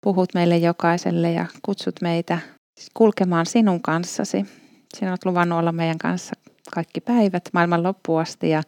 puhut 0.00 0.34
meille 0.34 0.56
jokaiselle 0.56 1.32
ja 1.32 1.46
kutsut 1.62 1.94
meitä 2.00 2.38
kulkemaan 2.94 3.46
sinun 3.46 3.82
kanssasi. 3.82 4.46
Sinä 4.96 5.10
olet 5.10 5.24
luvannut 5.24 5.58
olla 5.58 5.72
meidän 5.72 5.98
kanssa 5.98 6.32
kaikki 6.74 7.00
päivät 7.00 7.48
maailman 7.52 7.82
loppuun 7.82 8.20
asti 8.20 8.50
ja 8.50 8.62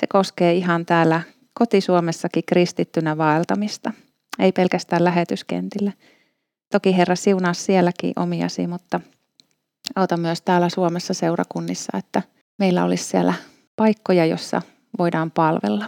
se 0.00 0.06
koskee 0.06 0.52
ihan 0.52 0.86
täällä 0.86 1.22
kotisuomessakin 1.54 2.44
kristittynä 2.46 3.18
vaeltamista, 3.18 3.92
ei 4.38 4.52
pelkästään 4.52 5.04
lähetyskentillä. 5.04 5.92
Toki 6.72 6.96
Herra 6.96 7.16
siunaa 7.16 7.54
sielläkin 7.54 8.12
omiasi, 8.16 8.66
mutta 8.66 9.00
auta 9.96 10.16
myös 10.16 10.42
täällä 10.42 10.68
Suomessa 10.68 11.14
seurakunnissa, 11.14 11.98
että 11.98 12.22
meillä 12.58 12.84
olisi 12.84 13.04
siellä 13.04 13.34
paikkoja, 13.76 14.26
jossa 14.26 14.62
voidaan 14.98 15.30
palvella. 15.30 15.86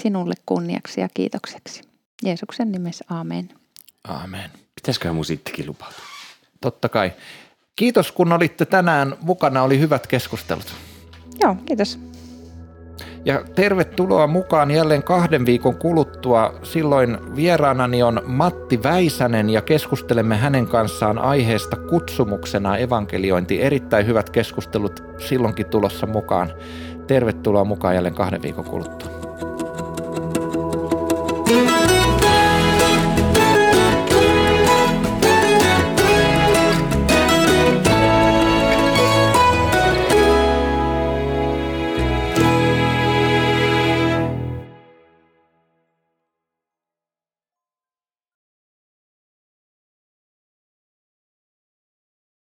Sinulle 0.00 0.34
kunniaksi 0.46 1.00
ja 1.00 1.08
kiitokseksi. 1.14 1.82
Jeesuksen 2.24 2.72
nimessä, 2.72 3.04
amen. 3.08 3.48
Amen. 4.04 4.50
Pitäisiköhän 4.74 5.14
mun 5.14 5.24
sittenkin 5.24 5.66
lupautua? 5.66 6.19
Totta 6.60 6.88
kai. 6.88 7.12
Kiitos 7.76 8.12
kun 8.12 8.32
olitte 8.32 8.64
tänään 8.64 9.16
mukana, 9.20 9.62
oli 9.62 9.80
hyvät 9.80 10.06
keskustelut. 10.06 10.74
Joo, 11.40 11.56
kiitos. 11.66 11.98
Ja 13.24 13.44
tervetuloa 13.54 14.26
mukaan 14.26 14.70
jälleen 14.70 15.02
kahden 15.02 15.46
viikon 15.46 15.76
kuluttua. 15.76 16.54
Silloin 16.62 17.36
vieraanani 17.36 18.02
on 18.02 18.22
Matti 18.24 18.82
Väisänen 18.82 19.50
ja 19.50 19.62
keskustelemme 19.62 20.36
hänen 20.36 20.66
kanssaan 20.66 21.18
aiheesta 21.18 21.76
kutsumuksena 21.76 22.76
evankeliointi. 22.76 23.62
Erittäin 23.62 24.06
hyvät 24.06 24.30
keskustelut 24.30 25.02
silloinkin 25.18 25.66
tulossa 25.66 26.06
mukaan. 26.06 26.52
Tervetuloa 27.06 27.64
mukaan 27.64 27.94
jälleen 27.94 28.14
kahden 28.14 28.42
viikon 28.42 28.64
kuluttua. 28.64 29.19